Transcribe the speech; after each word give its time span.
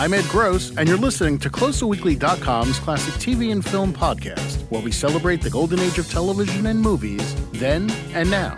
I'm 0.00 0.14
Ed 0.14 0.24
Gross, 0.30 0.74
and 0.78 0.88
you're 0.88 0.96
listening 0.96 1.38
to 1.40 1.50
CloserWeekly.com's 1.50 2.78
classic 2.78 3.12
TV 3.16 3.52
and 3.52 3.62
film 3.62 3.92
podcast, 3.92 4.62
where 4.70 4.80
we 4.80 4.90
celebrate 4.90 5.42
the 5.42 5.50
golden 5.50 5.78
age 5.78 5.98
of 5.98 6.10
television 6.10 6.64
and 6.64 6.80
movies, 6.80 7.34
then 7.52 7.90
and 8.14 8.30
now. 8.30 8.56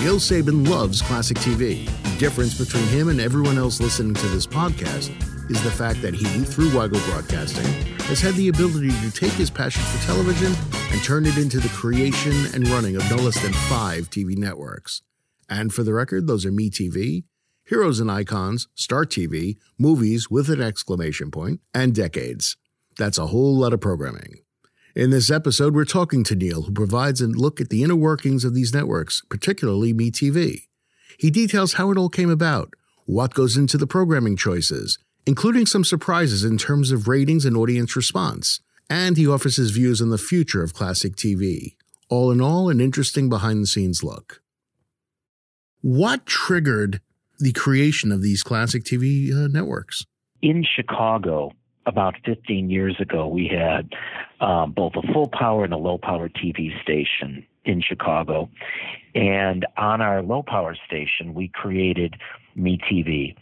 Neal 0.00 0.18
Sabin 0.18 0.64
loves 0.64 1.02
classic 1.02 1.36
TV. 1.36 1.84
The 2.04 2.18
difference 2.18 2.56
between 2.56 2.84
him 2.84 3.10
and 3.10 3.20
everyone 3.20 3.58
else 3.58 3.78
listening 3.78 4.14
to 4.14 4.26
this 4.28 4.46
podcast 4.46 5.10
is 5.50 5.62
the 5.62 5.70
fact 5.70 6.00
that 6.00 6.14
he, 6.14 6.24
through 6.24 6.70
Weigel 6.70 7.04
Broadcasting, 7.10 7.70
has 8.06 8.22
had 8.22 8.32
the 8.36 8.48
ability 8.48 8.88
to 8.88 9.10
take 9.10 9.32
his 9.32 9.50
passion 9.50 9.82
for 9.82 10.02
television 10.06 10.54
and 10.92 11.04
turn 11.04 11.26
it 11.26 11.36
into 11.36 11.60
the 11.60 11.68
creation 11.68 12.32
and 12.54 12.66
running 12.68 12.96
of 12.96 13.02
no 13.10 13.16
less 13.16 13.38
than 13.42 13.52
five 13.52 14.08
TV 14.08 14.34
networks. 14.34 15.02
And 15.46 15.74
for 15.74 15.82
the 15.82 15.92
record, 15.92 16.26
those 16.26 16.46
are 16.46 16.50
MeTV, 16.50 17.24
Heroes 17.68 17.98
and 17.98 18.08
Icons, 18.08 18.68
Start 18.76 19.10
TV, 19.10 19.56
Movies 19.76 20.30
with 20.30 20.48
an 20.50 20.62
exclamation 20.62 21.32
point, 21.32 21.60
and 21.74 21.92
Decades. 21.92 22.56
That's 22.96 23.18
a 23.18 23.26
whole 23.26 23.56
lot 23.56 23.72
of 23.72 23.80
programming. 23.80 24.36
In 24.94 25.10
this 25.10 25.32
episode, 25.32 25.74
we're 25.74 25.84
talking 25.84 26.22
to 26.24 26.36
Neal, 26.36 26.62
who 26.62 26.72
provides 26.72 27.20
a 27.20 27.26
look 27.26 27.60
at 27.60 27.68
the 27.68 27.82
inner 27.82 27.96
workings 27.96 28.44
of 28.44 28.54
these 28.54 28.72
networks, 28.72 29.20
particularly 29.28 29.92
MeTV. 29.92 30.68
He 31.18 31.30
details 31.32 31.72
how 31.72 31.90
it 31.90 31.98
all 31.98 32.08
came 32.08 32.30
about, 32.30 32.72
what 33.04 33.34
goes 33.34 33.56
into 33.56 33.76
the 33.76 33.86
programming 33.88 34.36
choices, 34.36 35.00
including 35.26 35.66
some 35.66 35.82
surprises 35.82 36.44
in 36.44 36.58
terms 36.58 36.92
of 36.92 37.08
ratings 37.08 37.44
and 37.44 37.56
audience 37.56 37.96
response, 37.96 38.60
and 38.88 39.16
he 39.16 39.26
offers 39.26 39.56
his 39.56 39.72
views 39.72 40.00
on 40.00 40.10
the 40.10 40.18
future 40.18 40.62
of 40.62 40.72
classic 40.72 41.16
TV. 41.16 41.74
All 42.08 42.30
in 42.30 42.40
all, 42.40 42.68
an 42.68 42.80
interesting 42.80 43.28
behind 43.28 43.60
the 43.60 43.66
scenes 43.66 44.04
look. 44.04 44.40
What 45.80 46.26
triggered 46.26 47.00
the 47.38 47.52
creation 47.52 48.12
of 48.12 48.22
these 48.22 48.42
classic 48.42 48.84
TV 48.84 49.32
uh, 49.32 49.48
networks? 49.48 50.04
In 50.42 50.64
Chicago, 50.64 51.52
about 51.86 52.14
15 52.24 52.68
years 52.68 52.96
ago, 53.00 53.26
we 53.26 53.48
had 53.48 53.92
um, 54.40 54.72
both 54.72 54.92
a 54.96 55.12
full 55.12 55.28
power 55.28 55.64
and 55.64 55.72
a 55.72 55.78
low 55.78 55.98
power 55.98 56.28
TV 56.28 56.70
station 56.82 57.46
in 57.64 57.80
Chicago. 57.80 58.48
And 59.14 59.66
on 59.76 60.00
our 60.00 60.22
low 60.22 60.42
power 60.42 60.76
station, 60.86 61.34
we 61.34 61.48
created 61.48 62.14
MeTV. 62.56 63.34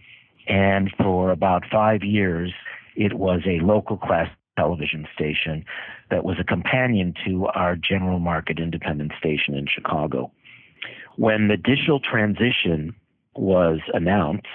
And 0.47 0.93
for 0.99 1.31
about 1.31 1.65
five 1.71 2.03
years, 2.03 2.53
it 2.97 3.15
was 3.15 3.41
a 3.47 3.65
local 3.65 3.97
class 3.97 4.29
television 4.57 5.07
station 5.15 5.65
that 6.11 6.25
was 6.25 6.37
a 6.39 6.45
companion 6.45 7.15
to 7.27 7.47
our 7.47 7.77
general 7.77 8.19
market 8.19 8.59
independent 8.59 9.13
station 9.19 9.55
in 9.55 9.67
Chicago. 9.67 10.31
When 11.17 11.49
the 11.49 11.57
digital 11.57 12.01
transition 12.01 12.95
was 13.37 13.81
announced, 13.93 14.47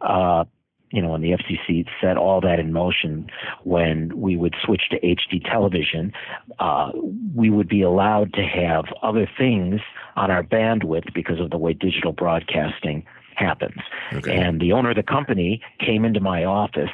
uh, 0.00 0.44
you 0.90 1.02
know, 1.02 1.08
when 1.08 1.22
the 1.22 1.32
FCC 1.32 1.84
set 2.00 2.16
all 2.16 2.40
that 2.40 2.60
in 2.60 2.72
motion, 2.72 3.28
when 3.64 4.16
we 4.16 4.36
would 4.36 4.54
switch 4.64 4.82
to 4.90 5.00
HD 5.00 5.42
television, 5.44 6.12
uh, 6.60 6.92
we 7.34 7.50
would 7.50 7.68
be 7.68 7.82
allowed 7.82 8.32
to 8.34 8.42
have 8.42 8.84
other 9.02 9.28
things 9.36 9.80
on 10.14 10.30
our 10.30 10.44
bandwidth 10.44 11.12
because 11.12 11.40
of 11.40 11.50
the 11.50 11.58
way 11.58 11.72
digital 11.72 12.12
broadcasting 12.12 13.04
happens. 13.34 13.80
Okay. 14.12 14.36
And 14.36 14.60
the 14.60 14.72
owner 14.72 14.90
of 14.90 14.96
the 14.96 15.02
company 15.02 15.60
came 15.80 16.04
into 16.04 16.20
my 16.20 16.44
office 16.44 16.92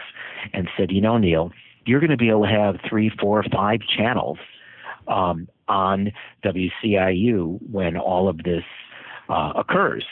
and 0.55 0.69
said, 0.78 0.91
you 0.91 1.03
know, 1.03 1.19
Neal, 1.19 1.53
you're 1.84 2.00
going 2.00 2.11
to 2.11 2.17
be 2.17 2.31
able 2.31 2.44
to 2.44 2.48
have 2.48 2.77
three, 2.89 3.11
four, 3.20 3.44
five 3.53 3.81
channels 3.81 4.39
um, 5.09 5.48
on 5.69 6.12
WCIU 6.44 7.59
when 7.70 7.97
all 7.97 8.28
of 8.28 8.39
this 8.39 8.65
uh, 9.28 9.53
occurs. 9.56 10.05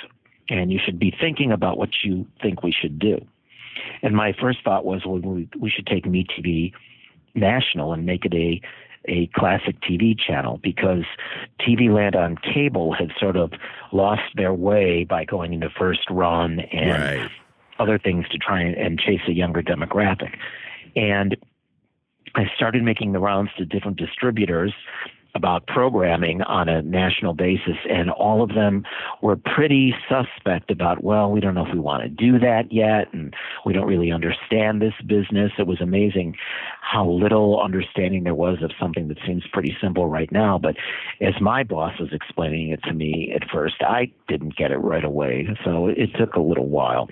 And 0.49 0.73
you 0.73 0.79
should 0.83 0.99
be 0.99 1.15
thinking 1.21 1.53
about 1.53 1.79
what 1.79 1.91
you 2.03 2.27
think 2.41 2.63
we 2.63 2.73
should 2.73 2.99
do. 2.99 3.25
And 4.03 4.15
my 4.15 4.33
first 4.33 4.59
thought 4.65 4.85
was, 4.85 5.03
well, 5.05 5.19
we, 5.19 5.49
we 5.59 5.71
should 5.71 5.87
take 5.87 6.05
MeTV 6.05 6.73
national 7.35 7.93
and 7.93 8.07
make 8.07 8.25
it 8.25 8.35
a 8.35 8.61
a 9.07 9.29
classic 9.35 9.81
TV 9.81 10.15
channel 10.19 10.61
because 10.63 11.05
TV 11.61 11.89
land 11.93 12.15
on 12.15 12.37
cable 12.37 12.93
had 12.93 13.11
sort 13.19 13.37
of 13.37 13.53
lost 13.91 14.23
their 14.35 14.53
way 14.53 15.05
by 15.05 15.25
going 15.25 15.55
into 15.55 15.71
first 15.71 16.01
run 16.11 16.61
and 16.61 17.21
right. 17.21 17.31
other 17.79 17.99
things 17.99 18.29
to 18.29 18.37
try 18.37 18.61
and, 18.61 18.75
and 18.77 18.99
chase 18.99 19.21
a 19.27 19.33
younger 19.33 19.63
demographic. 19.63 20.37
And 20.95 21.37
I 22.35 22.51
started 22.55 22.83
making 22.83 23.13
the 23.13 23.19
rounds 23.19 23.51
to 23.57 23.65
different 23.65 23.97
distributors 23.97 24.75
about 25.35 25.67
programming 25.67 26.43
on 26.43 26.69
a 26.69 26.83
national 26.83 27.35
basis, 27.35 27.77
and 27.89 28.11
all 28.11 28.43
of 28.43 28.55
them 28.55 28.85
were 29.23 29.37
pretty 29.37 29.95
suspect 30.09 30.71
about, 30.71 31.05
well, 31.05 31.31
we 31.31 31.41
don't 31.41 31.55
know 31.55 31.67
if 31.67 31.73
we 31.73 31.79
want 31.79 32.03
to 32.03 32.09
do 32.09 32.39
that 32.39 32.73
yet, 32.73 33.13
and 33.13 33.35
we 33.65 33.73
don't 33.73 33.87
really 33.87 34.11
understand 34.11 34.81
this 34.81 34.95
business. 35.07 35.53
It 35.59 35.67
was 35.67 35.81
amazing 35.81 36.35
how 36.81 37.07
little 37.07 37.61
understanding 37.63 38.25
there 38.25 38.35
was 38.35 38.63
of 38.63 38.73
something 38.81 39.09
that 39.09 39.19
seems 39.27 39.45
pretty 39.53 39.77
simple 39.81 40.09
right 40.09 40.33
now. 40.33 40.59
But 40.59 40.77
as 41.21 41.35
my 41.41 41.63
boss 41.63 41.99
was 42.01 42.09
explaining 42.13 42.71
it 42.71 42.83
to 42.85 42.95
me 42.95 43.33
at 43.35 43.49
first, 43.51 43.77
I 43.81 44.11
didn't 44.27 44.57
get 44.57 44.71
it 44.71 44.79
right 44.79 45.05
away. 45.05 45.47
So 45.65 45.89
it 45.89 46.11
took 46.19 46.35
a 46.35 46.41
little 46.41 46.69
while. 46.69 47.09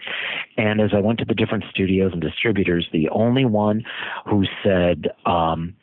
And 0.57 0.81
as 0.81 0.91
I 0.95 1.01
went 1.01 1.19
to 1.19 1.25
the 1.27 1.35
different 1.35 1.65
studios 1.71 2.13
and 2.13 2.23
distributors, 2.23 2.89
the 2.93 3.09
only 3.11 3.45
one 3.45 3.85
who 4.25 4.45
said, 4.65 5.09
um, 5.27 5.75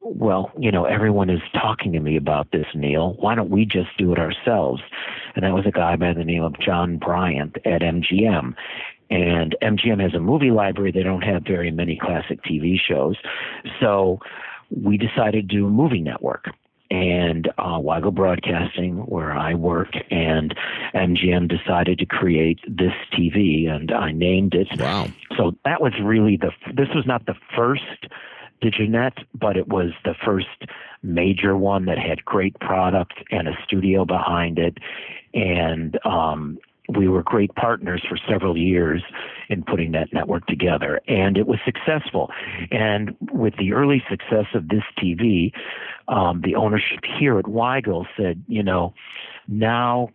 well, 0.00 0.50
you 0.58 0.72
know, 0.72 0.84
everyone 0.84 1.28
is 1.28 1.42
talking 1.52 1.92
to 1.92 2.00
me 2.00 2.16
about 2.16 2.50
this, 2.52 2.66
Neal. 2.74 3.14
Why 3.18 3.34
don't 3.34 3.50
we 3.50 3.64
just 3.64 3.96
do 3.98 4.12
it 4.12 4.18
ourselves? 4.18 4.82
And 5.34 5.44
that 5.44 5.52
was 5.52 5.66
a 5.66 5.70
guy 5.70 5.96
by 5.96 6.14
the 6.14 6.24
name 6.24 6.42
of 6.42 6.58
John 6.58 6.96
Bryant 6.96 7.56
at 7.66 7.82
MGM. 7.82 8.54
And 9.10 9.56
MGM 9.62 10.00
has 10.00 10.14
a 10.14 10.20
movie 10.20 10.50
library. 10.50 10.92
They 10.92 11.02
don't 11.02 11.22
have 11.22 11.42
very 11.42 11.70
many 11.70 11.98
classic 12.00 12.42
TV 12.44 12.76
shows. 12.78 13.16
So 13.80 14.20
we 14.70 14.96
decided 14.96 15.48
to 15.48 15.56
do 15.56 15.66
a 15.66 15.70
movie 15.70 16.00
network. 16.00 16.46
And 16.92 17.48
uh, 17.58 17.78
Weigel 17.78 18.12
Broadcasting, 18.12 18.96
where 19.06 19.32
I 19.32 19.54
work, 19.54 19.90
and 20.10 20.56
MGM 20.92 21.48
decided 21.48 22.00
to 22.00 22.06
create 22.06 22.58
this 22.66 22.94
TV, 23.12 23.70
and 23.70 23.92
I 23.92 24.10
named 24.10 24.54
it. 24.54 24.66
Wow! 24.76 25.06
So 25.36 25.56
that 25.64 25.80
was 25.80 25.92
really 26.02 26.36
the. 26.36 26.50
This 26.74 26.88
was 26.92 27.06
not 27.06 27.26
the 27.26 27.36
first 27.56 28.08
Diginet, 28.62 29.24
but 29.34 29.56
it 29.56 29.68
was 29.68 29.90
the 30.04 30.14
first 30.24 30.64
major 31.02 31.56
one 31.56 31.86
that 31.86 31.98
had 31.98 32.24
great 32.24 32.58
product 32.60 33.14
and 33.30 33.48
a 33.48 33.52
studio 33.64 34.04
behind 34.04 34.58
it. 34.58 34.78
And 35.34 35.98
um, 36.04 36.58
we 36.96 37.08
were 37.08 37.22
great 37.22 37.54
partners 37.54 38.02
for 38.08 38.18
several 38.28 38.56
years 38.56 39.02
in 39.48 39.62
putting 39.62 39.92
that 39.92 40.12
network 40.12 40.46
together, 40.46 41.00
and 41.06 41.36
it 41.36 41.46
was 41.46 41.58
successful. 41.64 42.30
And 42.70 43.16
with 43.32 43.54
the 43.58 43.72
early 43.72 44.02
success 44.08 44.46
of 44.54 44.68
this 44.68 44.82
TV, 44.98 45.52
um, 46.08 46.40
the 46.44 46.56
ownership 46.56 47.00
here 47.18 47.38
at 47.38 47.44
Weigel 47.44 48.06
said, 48.16 48.42
you 48.48 48.62
know, 48.62 48.94
now 49.46 50.10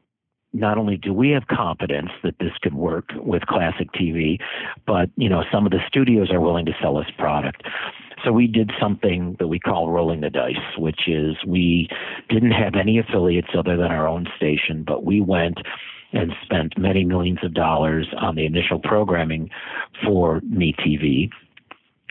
not 0.56 0.78
only 0.78 0.98
do 0.98 1.14
we 1.14 1.32
have 1.32 1.48
confidence 1.48 2.12
that 2.24 2.40
this 2.40 2.54
could 2.62 2.74
work 2.74 3.10
with 3.18 3.46
classic 3.46 3.92
TV, 3.92 4.40
but 4.88 5.10
you 5.18 5.30
know 5.30 5.44
some 5.52 5.66
of 5.66 5.72
the 5.72 5.80
studios 5.88 6.32
are 6.32 6.40
willing 6.40 6.66
to 6.66 6.74
sell 6.82 6.98
us 6.98 7.08
product. 7.18 7.64
So 8.26 8.32
we 8.32 8.48
did 8.48 8.72
something 8.82 9.36
that 9.40 9.48
we 9.48 9.60
call 9.60 9.92
rolling 9.92 10.22
the 10.22 10.32
dice, 10.32 10.56
which 10.78 11.08
is 11.08 11.36
we 11.46 11.88
didn't 12.30 12.52
have 12.52 12.74
any 12.76 12.98
affiliates 12.98 13.50
other 13.56 13.78
than 13.78 13.92
our 13.92 14.08
own 14.08 14.26
station, 14.36 14.84
but 14.86 15.06
we 15.06 15.22
went 15.22 15.60
and 16.12 16.34
spent 16.44 16.78
many 16.78 17.06
millions 17.06 17.40
of 17.44 17.54
dollars 17.54 18.08
on 18.20 18.36
the 18.36 18.46
initial 18.46 18.80
programming 18.80 19.50
for 20.04 20.40
MeTV 20.42 21.30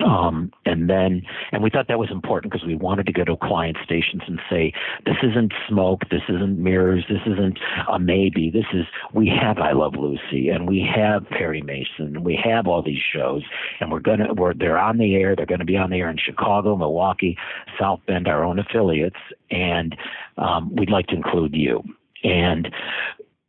um, 0.00 0.52
and 0.66 0.90
then, 0.90 1.22
and 1.52 1.62
we 1.62 1.70
thought 1.70 1.86
that 1.86 2.00
was 2.00 2.10
important 2.10 2.52
because 2.52 2.66
we 2.66 2.74
wanted 2.74 3.06
to 3.06 3.12
go 3.12 3.24
to 3.24 3.36
client 3.36 3.76
stations 3.84 4.22
and 4.26 4.40
say, 4.50 4.72
this 5.06 5.16
isn't 5.22 5.52
smoke, 5.68 6.02
this 6.10 6.22
isn't 6.28 6.58
mirrors, 6.58 7.04
this 7.08 7.20
isn't 7.26 7.58
a 7.88 7.98
maybe. 8.00 8.50
This 8.50 8.64
is, 8.72 8.86
we 9.12 9.28
have 9.28 9.58
I 9.58 9.72
Love 9.72 9.94
Lucy 9.94 10.48
and 10.48 10.68
we 10.68 10.80
have 10.80 11.28
Perry 11.28 11.62
Mason 11.62 12.16
and 12.16 12.24
we 12.24 12.36
have 12.42 12.66
all 12.66 12.82
these 12.82 13.02
shows 13.12 13.44
and 13.78 13.92
we're 13.92 14.00
going 14.00 14.18
to, 14.18 14.34
we're, 14.34 14.54
they're 14.54 14.78
on 14.78 14.98
the 14.98 15.14
air. 15.14 15.36
They're 15.36 15.46
going 15.46 15.60
to 15.60 15.64
be 15.64 15.76
on 15.76 15.90
the 15.90 15.98
air 15.98 16.10
in 16.10 16.18
Chicago, 16.18 16.76
Milwaukee, 16.76 17.38
South 17.78 18.00
Bend, 18.06 18.26
our 18.26 18.42
own 18.42 18.58
affiliates. 18.58 19.20
And, 19.50 19.96
um, 20.38 20.74
we'd 20.74 20.90
like 20.90 21.06
to 21.08 21.14
include 21.14 21.54
you. 21.54 21.84
And 22.24 22.74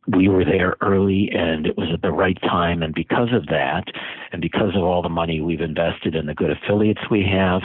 we 0.08 0.28
were 0.28 0.44
there 0.44 0.76
early 0.80 1.30
and 1.32 1.66
it 1.66 1.76
was 1.76 1.88
at 1.92 2.02
the 2.02 2.12
right 2.12 2.40
time. 2.42 2.82
And 2.82 2.94
because 2.94 3.28
of 3.32 3.46
that, 3.46 3.84
and 4.32 4.40
because 4.40 4.74
of 4.74 4.82
all 4.82 5.02
the 5.02 5.08
money 5.08 5.40
we've 5.40 5.60
invested 5.60 6.14
in 6.14 6.26
the 6.26 6.34
good 6.34 6.50
affiliates 6.50 7.02
we 7.10 7.24
have, 7.24 7.62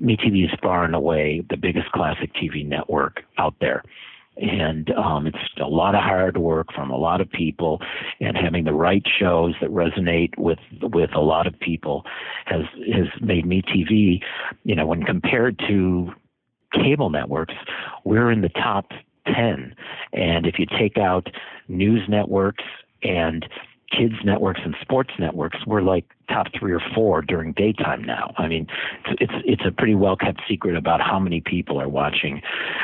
MeTV 0.00 0.44
is 0.44 0.58
far 0.62 0.84
and 0.84 0.94
away 0.94 1.44
the 1.50 1.56
biggest 1.56 1.90
classic 1.92 2.32
TV 2.34 2.66
network 2.66 3.22
out 3.38 3.54
there. 3.60 3.82
And 4.36 4.90
um, 4.92 5.26
it's 5.26 5.36
a 5.60 5.66
lot 5.66 5.94
of 5.94 6.02
hard 6.02 6.38
work 6.38 6.72
from 6.72 6.90
a 6.90 6.96
lot 6.96 7.20
of 7.20 7.30
people, 7.30 7.82
and 8.20 8.36
having 8.36 8.64
the 8.64 8.72
right 8.72 9.02
shows 9.18 9.54
that 9.60 9.70
resonate 9.70 10.38
with 10.38 10.60
with 10.80 11.10
a 11.14 11.20
lot 11.20 11.46
of 11.46 11.58
people 11.58 12.06
has 12.46 12.62
has 12.94 13.08
made 13.20 13.44
MeTV, 13.44 14.22
you 14.62 14.74
know, 14.74 14.86
when 14.86 15.02
compared 15.02 15.58
to 15.68 16.12
cable 16.72 17.10
networks, 17.10 17.54
we're 18.04 18.30
in 18.30 18.40
the 18.40 18.48
top 18.50 18.92
10. 19.34 19.74
And 20.12 20.46
if 20.46 20.58
you 20.58 20.66
take 20.66 20.98
out 20.98 21.28
news 21.68 22.02
networks 22.08 22.64
and 23.02 23.46
kids 23.90 24.14
networks 24.24 24.60
and 24.64 24.76
sports 24.80 25.10
networks, 25.18 25.58
we're 25.66 25.82
like 25.82 26.04
top 26.28 26.46
three 26.58 26.72
or 26.72 26.80
four 26.94 27.22
during 27.22 27.52
daytime 27.52 28.02
now. 28.02 28.32
I 28.38 28.46
mean, 28.46 28.66
it's 29.06 29.20
it's, 29.20 29.44
it's 29.44 29.62
a 29.66 29.72
pretty 29.72 29.94
well 29.94 30.16
kept 30.16 30.40
secret 30.48 30.76
about 30.76 31.00
how 31.00 31.18
many 31.18 31.40
people 31.40 31.80
are 31.80 31.88
watching 31.88 32.40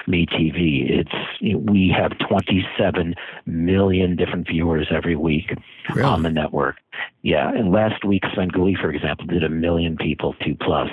MeTV. 0.08 0.90
It's 0.90 1.14
you 1.40 1.54
know, 1.54 1.72
we 1.72 1.94
have 1.96 2.12
27 2.28 3.14
million 3.46 4.16
different 4.16 4.48
viewers 4.48 4.88
every 4.90 5.16
week 5.16 5.52
really? 5.90 6.02
on 6.02 6.22
the 6.22 6.30
network. 6.30 6.76
Yeah, 7.22 7.50
and 7.50 7.72
last 7.72 8.04
week 8.04 8.22
Svengoolie, 8.36 8.80
for 8.80 8.90
example, 8.90 9.26
did 9.26 9.44
a 9.44 9.48
million 9.48 9.96
people, 9.96 10.34
two 10.44 10.56
plus, 10.60 10.90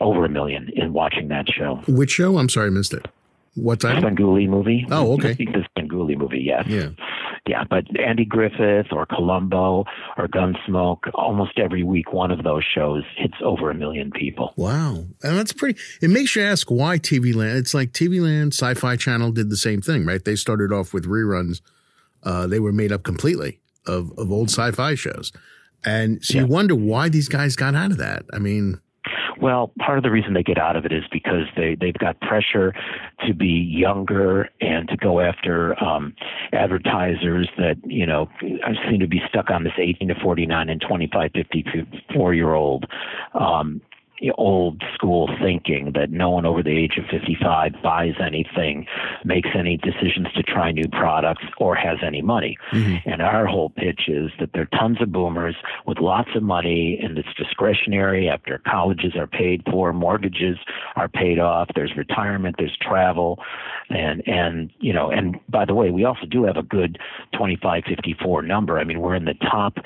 over 0.00 0.24
a 0.24 0.28
million 0.28 0.70
in 0.74 0.92
watching 0.92 1.28
that 1.28 1.46
show. 1.48 1.82
Which 1.88 2.12
show? 2.12 2.38
I'm 2.38 2.48
sorry, 2.48 2.68
I 2.68 2.70
missed 2.70 2.94
it. 2.94 3.08
What 3.54 3.80
that? 3.80 4.02
Svengoolie 4.02 4.48
movie. 4.48 4.86
Oh, 4.90 5.14
okay. 5.14 5.34
the 5.34 5.64
Svengoolie 5.76 6.16
movie, 6.16 6.40
yes. 6.40 6.66
Yeah. 6.66 6.90
Yeah, 7.46 7.64
but 7.68 7.84
Andy 7.98 8.24
Griffith 8.24 8.92
or 8.92 9.06
Columbo 9.06 9.84
or 10.16 10.28
Gunsmoke, 10.28 11.10
almost 11.14 11.58
every 11.58 11.82
week 11.82 12.12
one 12.12 12.30
of 12.30 12.44
those 12.44 12.62
shows 12.62 13.02
hits 13.16 13.34
over 13.42 13.70
a 13.70 13.74
million 13.74 14.10
people. 14.12 14.52
Wow. 14.56 15.06
And 15.22 15.38
that's 15.38 15.52
pretty, 15.52 15.80
it 16.00 16.10
makes 16.10 16.36
you 16.36 16.42
ask 16.42 16.70
why 16.70 16.98
TV 16.98 17.34
Land. 17.34 17.58
It's 17.58 17.74
like 17.74 17.92
TV 17.92 18.20
Land, 18.22 18.52
Sci 18.52 18.74
Fi 18.74 18.96
Channel 18.96 19.32
did 19.32 19.50
the 19.50 19.56
same 19.56 19.80
thing, 19.80 20.04
right? 20.04 20.24
They 20.24 20.36
started 20.36 20.72
off 20.72 20.92
with 20.92 21.06
reruns. 21.06 21.60
Uh, 22.22 22.46
they 22.46 22.60
were 22.60 22.72
made 22.72 22.92
up 22.92 23.02
completely 23.02 23.60
of, 23.86 24.12
of 24.18 24.30
old 24.30 24.50
sci 24.50 24.70
fi 24.72 24.94
shows. 24.94 25.32
And 25.84 26.22
so 26.24 26.34
yeah. 26.34 26.40
you 26.42 26.46
wonder 26.46 26.74
why 26.74 27.08
these 27.08 27.28
guys 27.28 27.56
got 27.56 27.74
out 27.74 27.90
of 27.90 27.98
that. 27.98 28.24
I 28.32 28.38
mean, 28.38 28.80
well, 29.40 29.72
part 29.78 29.98
of 29.98 30.04
the 30.04 30.10
reason 30.10 30.34
they 30.34 30.42
get 30.42 30.58
out 30.58 30.76
of 30.76 30.84
it 30.84 30.92
is 30.92 31.04
because 31.10 31.44
they 31.56 31.76
they've 31.80 31.94
got 31.94 32.20
pressure 32.20 32.74
to 33.26 33.34
be 33.34 33.46
younger 33.46 34.48
and 34.60 34.88
to 34.88 34.96
go 34.96 35.20
after 35.20 35.82
um, 35.82 36.14
advertisers 36.52 37.48
that 37.56 37.76
you 37.84 38.06
know 38.06 38.28
seem 38.88 39.00
to 39.00 39.08
be 39.08 39.20
stuck 39.28 39.50
on 39.50 39.64
this 39.64 39.72
18 39.78 40.08
to 40.08 40.14
49 40.22 40.68
and 40.68 40.80
25 40.80 41.30
54 41.32 42.34
year 42.34 42.54
old 42.54 42.86
um, 43.34 43.80
old 44.36 44.82
school 44.94 45.28
thinking 45.40 45.92
that 45.94 46.10
no 46.10 46.30
one 46.30 46.46
over 46.46 46.62
the 46.62 46.76
age 46.76 46.98
of 46.98 47.04
55 47.10 47.72
buys 47.82 48.14
anything, 48.20 48.86
makes 49.24 49.48
any 49.56 49.76
decisions 49.76 50.28
to 50.34 50.42
try 50.42 50.70
new 50.70 50.88
products, 50.88 51.44
or 51.58 51.74
has 51.74 51.98
any 52.04 52.22
money. 52.22 52.56
Mm-hmm. 52.72 53.08
And 53.08 53.22
our 53.22 53.46
whole 53.46 53.70
pitch 53.70 54.02
is 54.08 54.30
that 54.38 54.50
there 54.52 54.62
are 54.62 54.78
tons 54.78 55.00
of 55.00 55.12
boomers 55.12 55.56
with 55.86 55.98
lots 55.98 56.30
of 56.34 56.42
money 56.42 56.98
and 57.02 57.16
it's 57.16 57.28
discretionary 57.36 58.28
after 58.28 58.60
colleges 58.66 59.14
are 59.16 59.26
paid 59.26 59.62
for, 59.70 59.92
mortgages 59.92 60.58
are 60.96 61.08
paid 61.08 61.38
off, 61.38 61.68
there's 61.74 61.96
retirement, 61.96 62.56
there's 62.58 62.76
travel, 62.80 63.38
and 63.88 64.26
and 64.26 64.70
you 64.80 64.92
know, 64.92 65.10
and 65.10 65.38
by 65.48 65.64
the 65.64 65.74
way, 65.74 65.90
we 65.90 66.04
also 66.04 66.26
do 66.26 66.44
have 66.44 66.56
a 66.56 66.62
good 66.62 66.98
25 67.36 67.84
54 67.88 68.42
number. 68.42 68.78
I 68.78 68.84
mean, 68.84 69.00
we're 69.00 69.14
in 69.14 69.24
the 69.24 69.34
top 69.34 69.78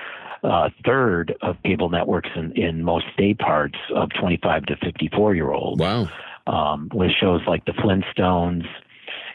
uh, 0.45 0.69
third 0.85 1.35
of 1.43 1.57
cable 1.65 1.89
networks 1.89 2.31
in, 2.37 2.53
in 2.53 2.85
most 2.85 3.07
day 3.17 3.35
parts 3.35 3.79
of 3.95 4.11
25 4.21 4.67
to 4.67 4.77
54 4.77 5.35
year 5.35 5.51
olds. 5.53 5.81
Wow. 5.81 6.09
Um, 6.47 6.91
with 6.93 7.11
shows 7.19 7.41
like 7.47 7.65
The 7.65 7.73
Flintstones 7.73 8.67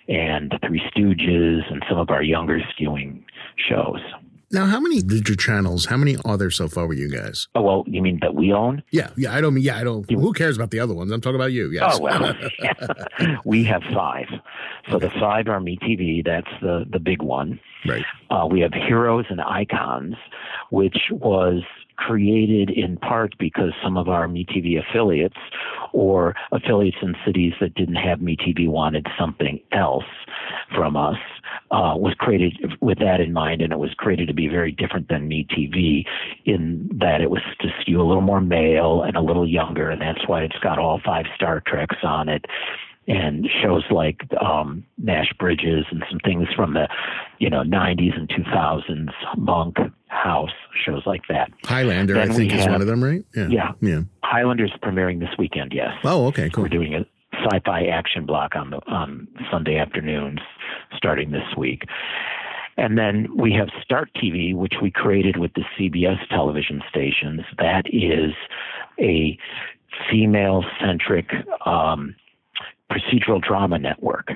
and 0.08 0.52
The 0.52 0.60
Three 0.68 0.82
Stooges 0.96 1.72
and 1.72 1.84
some 1.90 1.98
of 1.98 2.10
our 2.12 2.22
younger 2.22 2.60
skewing 2.60 3.24
shows. 3.58 4.02
Now, 4.52 4.66
how 4.66 4.80
many 4.80 5.02
digital 5.02 5.36
channels? 5.36 5.86
How 5.86 5.98
many 5.98 6.18
are 6.26 6.36
there 6.36 6.50
so 6.50 6.68
far 6.68 6.88
with 6.88 6.98
you 6.98 7.10
guys? 7.10 7.48
Oh 7.54 7.62
well, 7.62 7.84
you 7.86 8.02
mean 8.02 8.18
that 8.22 8.34
we 8.34 8.52
own? 8.52 8.82
Yeah, 8.92 9.10
yeah. 9.16 9.34
I 9.34 9.42
don't 9.42 9.54
mean 9.54 9.64
yeah. 9.64 9.78
I 9.78 9.84
don't. 9.84 10.10
You, 10.10 10.20
who 10.20 10.34
cares 10.34 10.56
about 10.56 10.72
the 10.72 10.80
other 10.80 10.96
ones? 10.96 11.12
I'm 11.12 11.22
talking 11.22 11.36
about 11.36 11.52
you. 11.52 11.70
Yes. 11.70 11.98
Oh 12.00 12.02
well, 12.02 12.36
yeah. 12.60 13.38
we 13.46 13.64
have 13.66 13.84
five. 13.94 14.26
So 14.90 14.96
okay. 14.96 15.06
the 15.08 15.20
five 15.20 15.48
are 15.48 15.60
MeTV. 15.60 16.26
That's 16.26 16.50
the 16.62 16.86
the 16.92 17.00
big 17.00 17.22
one. 17.22 17.60
Right. 17.86 18.06
Uh, 18.30 18.48
we 18.50 18.60
have 18.62 18.74
Heroes 18.74 19.26
and 19.30 19.42
Icons, 19.42 20.16
which 20.70 20.98
was 21.12 21.62
created 22.00 22.70
in 22.70 22.96
part 22.98 23.36
because 23.38 23.72
some 23.84 23.98
of 23.98 24.08
our 24.08 24.28
MeTV 24.28 24.80
affiliates 24.80 25.36
or 25.92 26.34
affiliates 26.52 26.98
in 27.02 27.14
cities 27.26 27.54
that 27.60 27.76
didn't 27.76 27.96
have 27.96 28.20
MeTV 28.20 28.70
wanted 28.70 29.06
something 29.20 29.60
else 29.74 30.06
from 30.74 30.96
us. 30.96 31.18
Uh, 31.72 31.94
was 31.96 32.16
created 32.18 32.58
with 32.82 32.98
that 33.00 33.20
in 33.20 33.32
mind, 33.32 33.62
and 33.62 33.72
it 33.72 33.78
was 33.78 33.94
created 33.98 34.28
to 34.28 34.34
be 34.34 34.48
very 34.48 34.72
different 34.72 35.08
than 35.08 35.30
MeTV 35.30 36.04
in 36.46 36.90
that 37.00 37.22
it 37.22 37.30
was 37.30 37.42
to 37.60 37.68
skew 37.82 38.02
a 38.02 38.06
little 38.06 38.22
more 38.22 38.42
male 38.42 39.04
and 39.04 39.16
a 39.16 39.22
little 39.22 39.48
younger, 39.48 39.90
and 39.90 40.02
that's 40.02 40.28
why 40.28 40.42
it's 40.42 40.58
got 40.64 40.80
all 40.80 41.00
five 41.04 41.26
Star 41.36 41.62
Treks 41.66 41.98
on 42.04 42.28
it 42.28 42.46
and 43.10 43.50
shows 43.62 43.84
like 43.90 44.22
um, 44.40 44.86
Nash 45.00 45.34
Bridges 45.40 45.86
and 45.90 46.04
some 46.10 46.20
things 46.20 46.48
from 46.56 46.76
the, 46.76 46.88
you 47.40 47.50
know, 47.50 47.64
90s 47.64 48.16
and 48.16 48.30
2000s, 48.30 49.10
Monk 49.36 49.78
House 50.08 50.52
shows 50.86 51.02
like 51.08 51.24
that. 51.28 51.52
Highlander, 51.66 52.14
then 52.14 52.32
I 52.32 52.34
think, 52.34 52.54
is 52.54 52.68
one 52.68 52.82
of 52.82 52.88
them, 52.88 53.04
right? 53.04 53.26
Yeah. 53.36 53.48
yeah. 53.50 53.72
Yeah. 53.82 54.02
Highlander's 54.24 54.72
premiering 54.84 55.20
this 55.20 55.36
weekend. 55.40 55.74
Yes. 55.74 55.90
Oh, 56.04 56.28
okay, 56.28 56.52
cool. 56.52 56.64
We're 56.64 56.70
doing 56.70 56.94
a 56.94 57.06
sci-fi 57.44 57.86
action 57.86 58.28
block 58.28 58.56
on 58.56 58.70
the 58.70 58.78
on 58.88 59.28
Sunday 59.52 59.78
afternoons, 59.78 60.40
starting 60.96 61.32
this 61.32 61.56
week. 61.58 61.84
And 62.78 62.98
then 62.98 63.28
we 63.36 63.54
have 63.54 63.70
Start 63.84 64.10
TV, 64.16 64.56
which 64.56 64.76
we 64.82 64.92
created 64.92 65.38
with 65.38 65.52
the 65.54 65.64
CBS 65.78 66.18
television 66.30 66.82
stations. 66.90 67.42
That 67.58 67.84
is 67.92 68.34
a 69.00 69.38
female 70.10 70.64
centric 70.80 71.30
um, 71.66 72.16
procedural 72.92 73.42
drama 73.42 73.78
network 73.78 74.30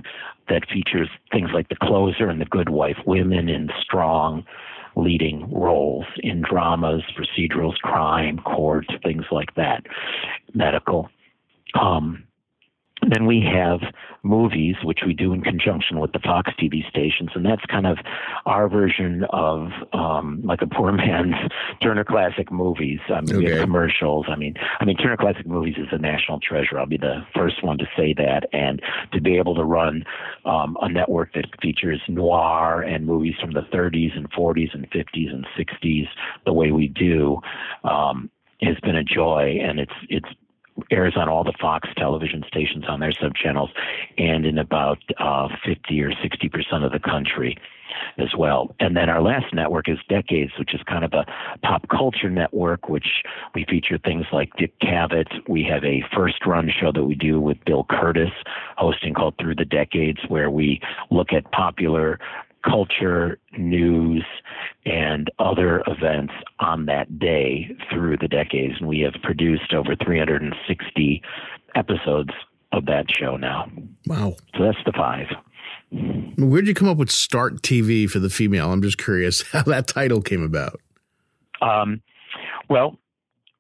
that 0.50 0.68
features 0.70 1.10
things 1.32 1.50
like 1.54 1.70
The 1.70 1.76
Closer 1.82 2.30
and 2.30 2.40
The 2.40 2.46
Good 2.46 2.70
Wife, 2.70 2.98
women 3.06 3.50
in 3.50 3.70
strong 3.82 4.46
leading 4.96 5.52
roles 5.52 6.06
in 6.18 6.44
dramas, 6.48 7.02
procedurals, 7.18 7.78
crime, 7.80 8.38
court, 8.40 8.86
things 9.04 9.26
like 9.32 9.56
that, 9.56 9.84
medical. 10.54 11.10
Um, 11.80 12.24
then 13.12 13.26
we 13.26 13.42
have 13.42 13.80
movies, 14.24 14.76
which 14.84 15.00
we 15.06 15.14
do 15.14 15.34
in 15.34 15.42
conjunction 15.42 16.00
with 16.00 16.14
the 16.14 16.20
Fox 16.20 16.52
TV 16.60 16.88
stations, 16.88 17.30
and 17.36 17.46
that's 17.46 17.66
kind 17.66 17.86
of 17.86 17.98
our 18.46 18.70
version 18.70 19.26
of 19.32 19.70
um, 19.92 20.42
like 20.44 20.62
a 20.62 20.68
poor 20.68 20.92
man's 21.04 21.36
Turner 21.82 22.04
Classic 22.04 22.52
Movies. 22.52 23.00
I 23.10 23.22
mean, 23.22 23.36
okay. 23.36 23.38
we 23.38 23.52
have 23.52 23.62
commercials. 23.62 24.26
I 24.30 24.36
mean, 24.36 24.56
I 24.80 24.86
mean, 24.86 24.98
Turner 24.98 25.18
Classic 25.18 25.46
Movies 25.46 25.76
is 25.78 25.88
a 25.92 25.98
national 25.98 26.40
treasure. 26.40 26.80
I'll 26.80 26.86
be 26.86 26.98
the 26.98 27.26
first 27.36 27.64
one 27.64 27.78
to 27.78 27.86
say 27.98 28.14
that, 28.18 28.48
and 28.54 28.82
to 29.12 29.22
be 29.22 29.38
able 29.38 29.56
to 29.56 29.64
run 29.64 30.04
um, 30.46 30.78
a 30.82 30.90
network 30.90 31.34
that 31.34 31.46
features 31.62 32.02
noir 32.08 32.82
and 32.82 33.06
movies 33.06 33.36
from 33.40 33.52
the 33.52 33.64
30s 33.74 34.16
and 34.16 34.32
40s 34.32 34.74
and 34.74 34.90
50s 34.90 35.34
and 35.34 35.46
60s 35.58 36.08
the 36.46 36.54
way 36.54 36.72
we 36.72 36.88
do. 36.88 37.40
Um, 37.84 38.30
has 38.62 38.80
been 38.82 38.96
a 38.96 39.04
joy, 39.04 39.58
and 39.62 39.78
it's 39.78 39.92
it's 40.08 40.30
airs 40.92 41.14
on 41.16 41.30
all 41.30 41.44
the 41.44 41.54
Fox 41.60 41.90
television 41.98 42.44
stations 42.48 42.86
on 42.88 43.00
their 43.00 43.12
subchannels 43.12 43.70
and 44.18 44.46
in 44.46 44.58
about 44.58 45.00
uh, 45.20 45.48
50 45.66 46.02
or 46.02 46.12
60 46.22 46.50
percent 46.50 46.84
of 46.84 46.92
the 46.92 47.00
country 47.00 47.58
as 48.18 48.36
well. 48.38 48.76
And 48.80 48.96
then 48.96 49.10
our 49.10 49.22
last 49.22 49.54
network 49.54 49.90
is 49.90 49.98
Decades, 50.10 50.52
which 50.58 50.74
is 50.74 50.82
kind 50.84 51.04
of 51.04 51.14
a 51.14 51.26
pop 51.64 51.88
culture 51.90 52.30
network, 52.30 52.90
which 52.90 53.24
we 53.54 53.66
feature 53.66 53.98
things 53.98 54.26
like 54.32 54.50
Dick 54.58 54.74
Cavett. 54.80 55.28
We 55.48 55.64
have 55.64 55.84
a 55.84 56.04
first 56.16 56.46
run 56.46 56.70
show 56.70 56.92
that 56.92 57.04
we 57.04 57.16
do 57.16 57.40
with 57.40 57.58
Bill 57.66 57.86
Kurtis 57.86 58.32
hosting 58.78 59.14
called 59.14 59.36
Through 59.40 59.56
the 59.56 59.66
Decades, 59.66 60.20
where 60.28 60.50
we 60.50 60.82
look 61.12 61.34
at 61.34 61.52
popular 61.52 62.20
culture, 62.64 63.38
news, 63.58 64.26
and 64.86 65.30
other 65.40 65.84
events 65.88 66.34
on 66.60 66.86
that 66.86 67.20
day 67.20 67.76
through 67.92 68.18
the 68.18 68.28
decades. 68.28 68.76
And 68.80 68.88
we 68.88 69.00
have 69.02 69.14
produced 69.22 69.74
over 69.74 69.96
360 69.96 71.22
episodes 71.76 72.32
of 72.72 72.86
that 72.86 73.06
show 73.10 73.38
now. 73.38 73.72
Wow. 74.08 74.36
So 74.58 74.64
that's 74.64 74.78
the 74.86 74.94
five. 74.94 75.28
Where'd 76.38 76.68
you 76.68 76.74
come 76.74 76.90
up 76.90 76.98
with 76.98 77.12
Start 77.12 77.62
TV 77.62 78.10
for 78.10 78.20
the 78.20 78.30
female? 78.30 78.72
I'm 78.72 78.82
just 78.82 78.98
curious 78.98 79.42
how 79.52 79.64
that 79.64 79.88
title 79.88 80.22
came 80.22 80.44
about. 80.44 80.80
Um, 81.62 82.02
well, 82.70 82.98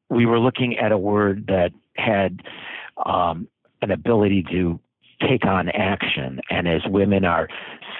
we 0.10 0.26
were 0.26 0.40
looking 0.40 0.78
at 0.78 0.92
a 0.92 0.98
word 0.98 1.48
that 1.48 1.72
had 1.96 2.42
um, 3.06 3.48
an 3.82 3.92
ability 3.92 4.44
to 4.52 4.80
take 5.22 5.46
on 5.46 5.70
action. 5.70 6.40
And 6.50 6.68
as 6.68 6.82
women 6.88 7.24
are 7.24 7.48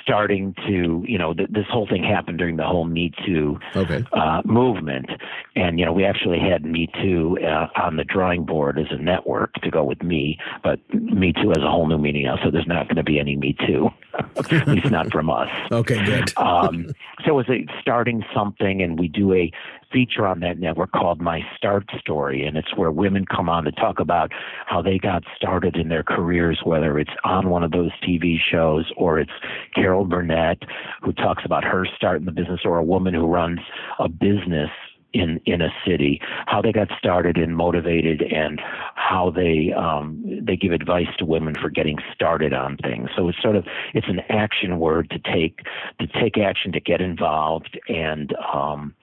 starting 0.04 0.54
to, 0.68 1.04
you 1.08 1.18
know, 1.18 1.34
th- 1.34 1.50
this 1.50 1.66
whole 1.70 1.88
thing 1.88 2.04
happened 2.04 2.38
during 2.38 2.58
the 2.58 2.66
whole 2.66 2.86
Me 2.86 3.12
Too 3.26 3.58
okay. 3.76 4.04
uh, 4.14 4.42
movement. 4.46 5.10
And, 5.56 5.80
you 5.80 5.86
know, 5.86 5.94
we 5.94 6.06
actually 6.06 6.40
had 6.40 6.66
Me 6.66 6.90
Too 7.02 7.38
uh, 7.42 7.68
on 7.82 7.98
the 7.98 8.04
drawing 8.04 8.46
board 8.46 8.78
as 8.78 8.88
a 8.92 9.02
network 9.02 9.54
to 9.56 9.72
go 9.72 9.84
with 9.84 10.04
me, 10.04 10.38
but 10.64 10.80
Me 10.94 11.34
Too 11.34 11.50
has 11.50 11.64
a 11.64 11.70
whole 11.70 11.88
new 11.88 11.98
meaning 11.98 12.24
now, 12.24 12.38
so 12.44 12.52
there's 12.52 12.68
not 12.68 12.88
going 12.88 12.98
to 12.98 13.04
be 13.04 13.20
any 13.20 13.36
Me 13.36 13.56
Too, 13.66 13.90
at 14.38 14.68
least 14.68 14.92
not 14.92 15.12
from 15.12 15.30
us. 15.30 15.50
Okay, 15.72 16.04
good. 16.06 16.38
um, 16.38 16.88
so 17.26 17.32
it 17.32 17.48
was 17.48 17.50
a, 17.50 17.66
starting 17.82 18.24
something, 18.34 18.82
and 18.82 19.00
we 19.00 19.08
do 19.08 19.34
a 19.34 19.52
feature 19.94 20.26
on 20.26 20.40
that 20.40 20.60
network 20.60 20.92
called 20.92 21.22
My 21.22 21.42
Start 21.56 21.86
Story, 22.00 22.46
and 22.46 22.58
it's 22.58 22.76
where 22.76 22.92
women 22.92 23.26
come 23.26 23.48
on 23.48 23.64
to 23.66 23.72
talk 23.72 24.00
about 24.00 24.32
how 24.66 24.82
they 24.82 24.98
got 24.98 25.24
started 25.38 25.76
in 25.76 25.90
their 25.90 26.04
careers, 26.04 26.62
whether 26.64 26.98
it's 26.98 27.12
on 27.24 27.50
one 27.50 27.64
of 27.64 27.72
those 27.72 27.92
TV 28.02 28.38
shows 28.52 28.92
or 28.98 29.20
it's 29.20 29.32
Carol 29.76 30.06
Burnett 30.06 30.64
who 31.04 31.14
talks 31.14 31.44
about 31.46 31.64
her 31.64 31.86
start 31.96 32.20
in 32.20 32.26
the 32.26 32.32
business, 32.32 32.62
or 32.66 32.78
a 32.78 32.84
woman 32.84 33.14
who 33.14 33.28
runs 33.28 33.60
a 34.00 34.10
business 34.10 34.72
in 35.14 35.40
in 35.46 35.62
a 35.62 35.70
city, 35.86 36.20
how 36.48 36.62
they 36.62 36.72
got 36.72 36.88
started 36.98 37.38
and 37.38 37.56
motivated, 37.56 38.22
and 38.22 38.60
how 38.96 39.32
they 39.34 39.72
um, 39.78 40.24
they 40.42 40.56
give 40.56 40.72
advice 40.72 41.08
to 41.20 41.26
women 41.26 41.54
for 41.62 41.70
getting 41.70 41.98
started 42.14 42.54
on 42.54 42.78
things. 42.78 43.10
So 43.16 43.30
it's 43.30 43.42
sort 43.42 43.56
of 43.56 43.66
it's 43.94 44.08
an 44.10 44.22
action 44.30 44.80
word 44.80 45.10
to 45.12 45.20
take 45.20 45.60
to 46.00 46.08
take 46.08 46.38
action 46.38 46.72
to 46.72 46.80
get 46.80 47.00
involved, 47.00 47.80
and 47.88 48.34
um, 48.54 48.96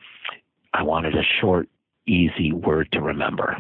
I 0.73 0.83
wanted 0.83 1.15
a 1.15 1.23
short, 1.41 1.69
easy 2.07 2.53
word 2.53 2.89
to 2.93 3.01
remember. 3.01 3.57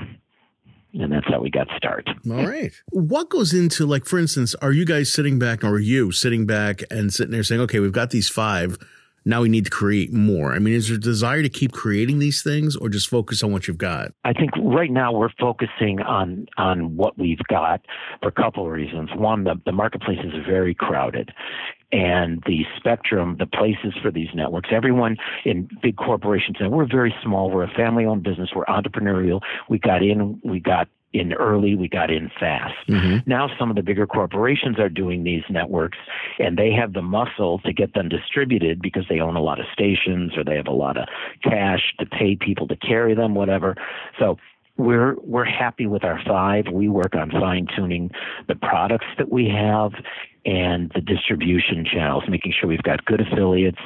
And 0.92 1.12
that's 1.12 1.26
how 1.28 1.40
we 1.40 1.50
got 1.50 1.68
started. 1.76 2.16
All 2.28 2.48
right. 2.48 2.72
What 2.90 3.30
goes 3.30 3.54
into, 3.54 3.86
like, 3.86 4.04
for 4.04 4.18
instance, 4.18 4.56
are 4.56 4.72
you 4.72 4.84
guys 4.84 5.12
sitting 5.12 5.38
back, 5.38 5.62
or 5.62 5.74
are 5.74 5.78
you 5.78 6.10
sitting 6.10 6.46
back 6.46 6.82
and 6.90 7.12
sitting 7.12 7.30
there 7.30 7.44
saying, 7.44 7.60
okay, 7.60 7.78
we've 7.78 7.92
got 7.92 8.10
these 8.10 8.28
five 8.28 8.76
now 9.24 9.42
we 9.42 9.48
need 9.48 9.64
to 9.64 9.70
create 9.70 10.12
more? 10.12 10.52
I 10.52 10.58
mean, 10.58 10.74
is 10.74 10.88
there 10.88 10.96
a 10.96 11.00
desire 11.00 11.42
to 11.42 11.48
keep 11.48 11.72
creating 11.72 12.18
these 12.18 12.42
things 12.42 12.76
or 12.76 12.88
just 12.88 13.08
focus 13.08 13.42
on 13.42 13.52
what 13.52 13.68
you've 13.68 13.78
got? 13.78 14.12
I 14.24 14.32
think 14.32 14.50
right 14.62 14.90
now 14.90 15.12
we're 15.12 15.32
focusing 15.38 16.00
on 16.00 16.46
on 16.56 16.96
what 16.96 17.18
we've 17.18 17.42
got 17.48 17.80
for 18.22 18.28
a 18.28 18.32
couple 18.32 18.66
of 18.66 18.72
reasons. 18.72 19.10
One, 19.14 19.44
the, 19.44 19.60
the 19.64 19.72
marketplace 19.72 20.18
is 20.24 20.32
very 20.46 20.74
crowded 20.74 21.30
and 21.92 22.42
the 22.46 22.64
spectrum, 22.76 23.36
the 23.38 23.46
places 23.46 23.94
for 24.00 24.10
these 24.10 24.28
networks. 24.34 24.68
Everyone 24.72 25.16
in 25.44 25.68
big 25.82 25.96
corporations, 25.96 26.56
and 26.60 26.70
we're 26.70 26.86
very 26.86 27.14
small. 27.22 27.50
We're 27.50 27.64
a 27.64 27.74
family 27.74 28.04
owned 28.04 28.22
business. 28.22 28.50
We're 28.54 28.64
entrepreneurial. 28.66 29.40
We 29.68 29.78
got 29.78 30.02
in, 30.02 30.40
we 30.44 30.60
got 30.60 30.88
in 31.12 31.32
early, 31.32 31.74
we 31.74 31.88
got 31.88 32.10
in 32.10 32.30
fast. 32.38 32.74
Mm-hmm. 32.88 33.28
Now 33.28 33.48
some 33.58 33.68
of 33.70 33.76
the 33.76 33.82
bigger 33.82 34.06
corporations 34.06 34.78
are 34.78 34.88
doing 34.88 35.24
these 35.24 35.42
networks 35.50 35.98
and 36.38 36.56
they 36.56 36.70
have 36.72 36.92
the 36.92 37.02
muscle 37.02 37.58
to 37.60 37.72
get 37.72 37.94
them 37.94 38.08
distributed 38.08 38.80
because 38.80 39.04
they 39.08 39.20
own 39.20 39.34
a 39.34 39.42
lot 39.42 39.58
of 39.58 39.66
stations 39.72 40.36
or 40.36 40.44
they 40.44 40.56
have 40.56 40.68
a 40.68 40.72
lot 40.72 40.96
of 40.96 41.08
cash 41.42 41.94
to 41.98 42.06
pay 42.06 42.36
people 42.36 42.68
to 42.68 42.76
carry 42.76 43.14
them, 43.14 43.34
whatever. 43.34 43.74
So 44.18 44.38
we're 44.76 45.16
we're 45.20 45.44
happy 45.44 45.86
with 45.86 46.04
our 46.04 46.20
five. 46.26 46.66
We 46.72 46.88
work 46.88 47.14
on 47.14 47.30
fine 47.30 47.66
tuning 47.76 48.10
the 48.48 48.54
products 48.54 49.06
that 49.18 49.30
we 49.30 49.48
have 49.48 49.92
and 50.46 50.90
the 50.94 51.00
distribution 51.02 51.84
channels, 51.84 52.24
making 52.28 52.54
sure 52.58 52.68
we've 52.68 52.82
got 52.82 53.04
good 53.04 53.20
affiliates 53.20 53.80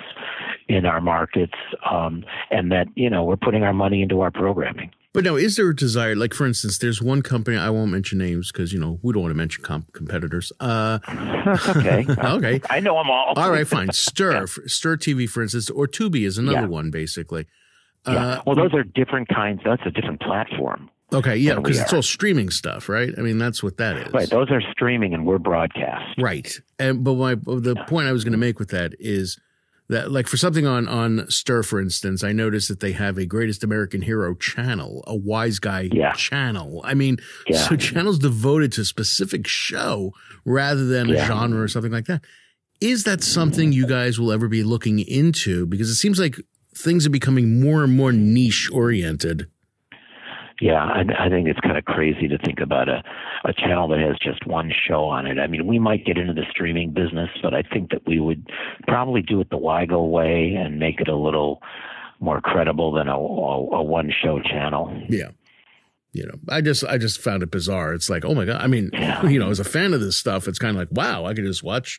in 0.68 0.86
our 0.86 1.00
markets, 1.00 1.54
um, 1.90 2.24
and 2.50 2.70
that 2.70 2.86
you 2.94 3.10
know 3.10 3.24
we're 3.24 3.36
putting 3.36 3.64
our 3.64 3.72
money 3.72 4.02
into 4.02 4.20
our 4.20 4.30
programming. 4.30 4.90
But 5.14 5.22
now, 5.22 5.36
is 5.36 5.54
there 5.54 5.70
a 5.70 5.76
desire? 5.76 6.16
Like, 6.16 6.34
for 6.34 6.44
instance, 6.44 6.78
there's 6.78 7.00
one 7.00 7.22
company 7.22 7.56
I 7.56 7.70
won't 7.70 7.92
mention 7.92 8.18
names 8.18 8.50
because 8.50 8.72
you 8.72 8.80
know 8.80 8.98
we 9.00 9.12
don't 9.12 9.22
want 9.22 9.30
to 9.30 9.36
mention 9.36 9.62
comp- 9.62 9.92
competitors. 9.92 10.52
Uh, 10.58 10.98
okay, 11.68 12.04
okay, 12.18 12.60
I 12.68 12.80
know 12.80 12.96
them 12.96 13.08
all. 13.10 13.32
all 13.36 13.50
right, 13.50 13.66
fine. 13.66 13.88
Stirr, 13.92 14.32
yeah. 14.32 14.64
Stirr 14.66 14.96
TV, 14.96 15.28
for 15.28 15.44
instance, 15.44 15.70
or 15.70 15.86
Tubi 15.86 16.26
is 16.26 16.36
another 16.36 16.62
yeah. 16.62 16.66
one, 16.66 16.90
basically. 16.90 17.46
Yeah. 18.08 18.12
Uh, 18.12 18.42
well, 18.44 18.56
those 18.56 18.74
are 18.74 18.82
different 18.82 19.28
kinds. 19.28 19.60
That's 19.64 19.82
a 19.86 19.90
different 19.92 20.20
platform. 20.20 20.90
Okay, 21.12 21.36
yeah, 21.36 21.54
because 21.54 21.80
it's 21.80 21.92
all 21.92 22.02
streaming 22.02 22.50
stuff, 22.50 22.88
right? 22.88 23.14
I 23.16 23.20
mean, 23.20 23.38
that's 23.38 23.62
what 23.62 23.76
that 23.76 23.96
is. 23.96 24.12
Right, 24.12 24.28
those 24.28 24.50
are 24.50 24.60
streaming, 24.72 25.14
and 25.14 25.24
we're 25.24 25.38
broadcast. 25.38 26.18
Right, 26.18 26.52
and 26.80 27.04
but 27.04 27.14
my 27.14 27.36
the 27.36 27.74
yeah. 27.76 27.84
point 27.84 28.08
I 28.08 28.12
was 28.12 28.24
going 28.24 28.32
to 28.32 28.38
make 28.38 28.58
with 28.58 28.70
that 28.70 28.94
is 28.98 29.38
that 29.94 30.12
like 30.12 30.26
for 30.26 30.36
something 30.36 30.66
on 30.66 30.86
on 30.86 31.20
Stirr, 31.28 31.64
for 31.64 31.80
instance, 31.80 32.22
I 32.22 32.32
noticed 32.32 32.68
that 32.68 32.80
they 32.80 32.92
have 32.92 33.16
a 33.16 33.26
Greatest 33.26 33.64
American 33.64 34.02
Hero 34.02 34.34
channel, 34.34 35.02
a 35.06 35.16
Wiseguy 35.16 35.94
yeah. 35.94 36.12
channel. 36.12 36.82
I 36.84 36.94
mean, 36.94 37.18
yeah. 37.46 37.58
so 37.58 37.76
channels 37.76 38.18
devoted 38.18 38.72
to 38.72 38.82
a 38.82 38.84
specific 38.84 39.46
show 39.46 40.12
rather 40.44 40.84
than 40.84 41.08
yeah. 41.08 41.22
a 41.22 41.26
genre 41.26 41.62
or 41.62 41.68
something 41.68 41.92
like 41.92 42.06
that. 42.06 42.22
Is 42.80 43.04
that 43.04 43.22
something 43.22 43.72
you 43.72 43.86
guys 43.86 44.18
will 44.18 44.32
ever 44.32 44.48
be 44.48 44.62
looking 44.62 44.98
into? 44.98 45.64
Because 45.64 45.88
it 45.88 45.94
seems 45.94 46.18
like 46.18 46.36
things 46.76 47.06
are 47.06 47.10
becoming 47.10 47.60
more 47.60 47.84
and 47.84 47.96
more 47.96 48.12
niche 48.12 48.68
oriented 48.72 49.48
yeah, 50.64 50.82
I, 50.82 51.26
I 51.26 51.28
think 51.28 51.46
it's 51.46 51.60
kind 51.60 51.76
of 51.76 51.84
crazy 51.84 52.26
to 52.26 52.38
think 52.38 52.58
about 52.58 52.88
a, 52.88 53.02
a 53.44 53.52
channel 53.52 53.86
that 53.88 53.98
has 54.00 54.16
just 54.22 54.46
one 54.46 54.72
show 54.88 55.04
on 55.04 55.26
it. 55.26 55.38
I 55.38 55.46
mean, 55.46 55.66
we 55.66 55.78
might 55.78 56.06
get 56.06 56.16
into 56.16 56.32
the 56.32 56.46
streaming 56.50 56.94
business, 56.94 57.28
but 57.42 57.52
I 57.52 57.62
think 57.62 57.90
that 57.90 58.06
we 58.06 58.18
would 58.18 58.48
probably 58.88 59.20
do 59.20 59.42
it 59.42 59.50
the 59.50 59.58
Weigel 59.58 60.10
way 60.10 60.54
and 60.58 60.78
make 60.78 61.02
it 61.02 61.08
a 61.08 61.14
little 61.14 61.60
more 62.18 62.40
credible 62.40 62.92
than 62.92 63.08
a, 63.08 63.18
a, 63.18 63.78
a 63.78 63.82
one 63.82 64.10
show 64.22 64.40
channel. 64.40 64.90
Yeah 65.10 65.32
you 66.14 66.24
know, 66.24 66.34
I 66.48 66.60
just 66.60 66.84
I 66.84 66.96
just 66.96 67.20
found 67.20 67.42
it 67.42 67.50
bizarre. 67.50 67.92
It's 67.92 68.08
like, 68.08 68.24
oh 68.24 68.36
my 68.36 68.44
god! 68.44 68.62
I 68.62 68.68
mean, 68.68 68.90
yeah. 68.92 69.26
you 69.26 69.40
know, 69.40 69.50
as 69.50 69.58
a 69.58 69.64
fan 69.64 69.92
of 69.92 70.00
this 70.00 70.16
stuff, 70.16 70.46
it's 70.46 70.60
kind 70.60 70.76
of 70.76 70.80
like, 70.80 70.92
wow, 70.92 71.24
I 71.24 71.34
could 71.34 71.44
just 71.44 71.64
watch 71.64 71.98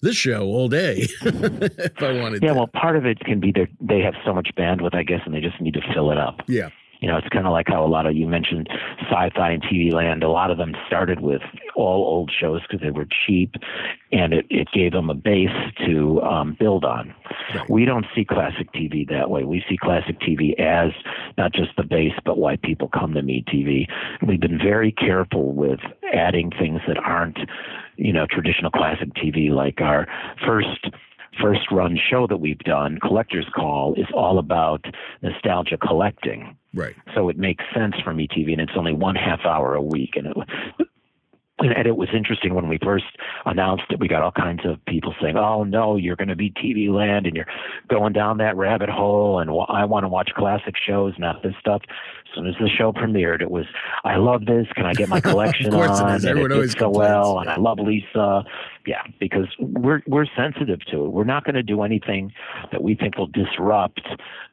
this 0.00 0.16
show 0.16 0.44
all 0.44 0.68
day 0.68 1.06
if 1.20 2.02
I 2.02 2.12
wanted. 2.12 2.42
Yeah, 2.42 2.52
well, 2.52 2.68
part 2.68 2.96
of 2.96 3.04
it 3.04 3.20
can 3.20 3.38
be 3.38 3.52
that 3.52 3.68
they 3.78 4.00
have 4.00 4.14
so 4.24 4.32
much 4.32 4.48
bandwidth, 4.56 4.94
I 4.94 5.02
guess, 5.02 5.20
and 5.26 5.34
they 5.34 5.42
just 5.42 5.60
need 5.60 5.74
to 5.74 5.82
fill 5.92 6.10
it 6.10 6.16
up. 6.16 6.40
Yeah, 6.48 6.70
you 7.00 7.08
know, 7.08 7.16
it's 7.16 7.28
kind 7.28 7.46
of 7.46 7.52
like 7.52 7.68
how 7.68 7.84
a 7.84 7.88
lot 7.88 8.06
of 8.06 8.14
you 8.14 8.26
mentioned 8.26 8.68
sci-fi 9.00 9.50
and 9.50 9.62
TV 9.62 9.92
land. 9.92 10.22
A 10.22 10.28
lot 10.28 10.50
of 10.50 10.58
them 10.58 10.74
started 10.86 11.20
with 11.20 11.42
all 11.74 12.04
old 12.04 12.30
shows 12.30 12.60
because 12.62 12.80
they 12.80 12.90
were 12.90 13.06
cheap, 13.26 13.54
and 14.12 14.34
it, 14.34 14.46
it 14.50 14.68
gave 14.72 14.92
them 14.92 15.08
a 15.08 15.14
base 15.14 15.48
to 15.86 16.20
um, 16.22 16.56
build 16.58 16.84
on. 16.84 17.14
We 17.68 17.84
don't 17.84 18.06
see 18.14 18.24
classic 18.24 18.72
TV 18.72 19.08
that 19.08 19.30
way. 19.30 19.44
We 19.44 19.64
see 19.68 19.78
classic 19.78 20.20
TV 20.20 20.58
as 20.60 20.92
not 21.38 21.52
just 21.52 21.70
the 21.76 21.84
base, 21.84 22.14
but 22.24 22.38
why 22.38 22.56
people 22.56 22.88
come 22.88 23.14
to 23.14 23.22
MeTV. 23.22 23.86
We've 24.26 24.40
been 24.40 24.58
very 24.58 24.92
careful 24.92 25.52
with 25.52 25.80
adding 26.12 26.50
things 26.50 26.80
that 26.86 26.98
aren't, 26.98 27.38
you 27.96 28.12
know, 28.12 28.26
traditional 28.30 28.70
classic 28.70 29.14
TV, 29.14 29.50
like 29.50 29.80
our 29.80 30.06
first 30.46 30.86
first 31.40 31.70
run 31.70 31.98
show 32.10 32.26
that 32.26 32.38
we've 32.38 32.58
done, 32.60 32.98
Collector's 33.00 33.48
Call, 33.54 33.94
is 33.94 34.06
all 34.14 34.38
about 34.38 34.84
nostalgia 35.22 35.76
collecting. 35.76 36.56
Right. 36.74 36.94
So 37.14 37.28
it 37.28 37.38
makes 37.38 37.64
sense 37.74 37.94
for 38.02 38.14
me 38.14 38.28
MeTV, 38.28 38.52
and 38.52 38.60
it's 38.60 38.72
only 38.76 38.92
one 38.92 39.16
half 39.16 39.40
hour 39.44 39.74
a 39.74 39.82
week, 39.82 40.10
and 40.16 40.26
it 40.26 40.36
and 41.62 41.86
it 41.86 41.96
was 41.96 42.08
interesting 42.14 42.54
when 42.54 42.68
we 42.68 42.78
first 42.82 43.04
announced 43.44 43.84
it. 43.90 44.00
We 44.00 44.08
got 44.08 44.22
all 44.22 44.32
kinds 44.32 44.60
of 44.64 44.82
people 44.86 45.14
saying, 45.20 45.36
"Oh 45.36 45.64
no, 45.64 45.96
you're 45.96 46.16
going 46.16 46.28
to 46.28 46.36
be 46.36 46.50
TV 46.50 46.88
land, 46.88 47.26
and 47.26 47.36
you're 47.36 47.46
going 47.88 48.12
down 48.12 48.38
that 48.38 48.56
rabbit 48.56 48.88
hole." 48.88 49.38
And 49.38 49.50
I 49.68 49.84
want 49.84 50.04
to 50.04 50.08
watch 50.08 50.30
classic 50.34 50.74
shows, 50.76 51.14
not 51.18 51.42
this 51.42 51.54
stuff. 51.60 51.82
As 51.88 52.34
soon 52.34 52.46
as 52.46 52.54
the 52.60 52.68
show 52.68 52.92
premiered, 52.92 53.42
it 53.42 53.50
was, 53.50 53.66
"I 54.04 54.16
love 54.16 54.46
this. 54.46 54.66
Can 54.74 54.86
I 54.86 54.94
get 54.94 55.08
my 55.08 55.20
collection 55.20 55.74
on?" 55.74 56.16
It 56.16 56.24
and 56.24 56.38
it 56.38 56.48
did 56.48 56.78
so 56.78 56.88
well, 56.88 57.40
and 57.40 57.50
I 57.50 57.56
love 57.56 57.78
Lisa. 57.78 58.44
Yeah, 58.86 59.02
because 59.18 59.46
we're 59.58 60.02
we're 60.06 60.26
sensitive 60.34 60.80
to 60.90 61.04
it. 61.04 61.08
We're 61.10 61.24
not 61.24 61.44
going 61.44 61.54
to 61.54 61.62
do 61.62 61.82
anything 61.82 62.32
that 62.72 62.82
we 62.82 62.94
think 62.94 63.18
will 63.18 63.26
disrupt, 63.26 64.00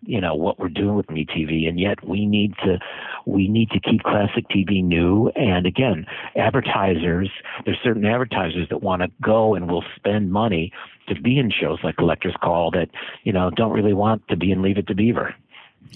you 0.01 0.19
know, 0.19 0.35
what 0.35 0.59
we're 0.59 0.67
doing 0.67 0.95
with 0.95 1.07
MeTV, 1.07 1.67
and 1.67 1.79
yet 1.79 2.05
we 2.05 2.25
need 2.25 2.53
to 2.65 2.77
we 3.25 3.47
need 3.47 3.69
to 3.69 3.79
keep 3.79 4.03
classic 4.03 4.45
TV 4.49 4.83
new. 4.83 5.29
And 5.35 5.65
again, 5.65 6.05
advertisers, 6.35 7.29
there's 7.65 7.77
certain 7.81 8.05
advertisers 8.05 8.67
that 8.69 8.83
want 8.83 9.01
to 9.01 9.07
go 9.21 9.55
and 9.55 9.71
will 9.71 9.85
spend 9.95 10.31
money 10.31 10.73
to 11.07 11.15
be 11.15 11.39
in 11.39 11.49
shows 11.49 11.79
like 11.83 11.95
Collector's 11.95 12.35
Call 12.43 12.71
that, 12.71 12.89
you 13.23 13.31
know, 13.31 13.49
don't 13.49 13.71
really 13.71 13.93
want 13.93 14.27
to 14.27 14.35
be 14.35 14.51
in 14.51 14.61
Leave 14.61 14.77
It 14.77 14.87
to 14.87 14.95
Beaver. 14.95 15.33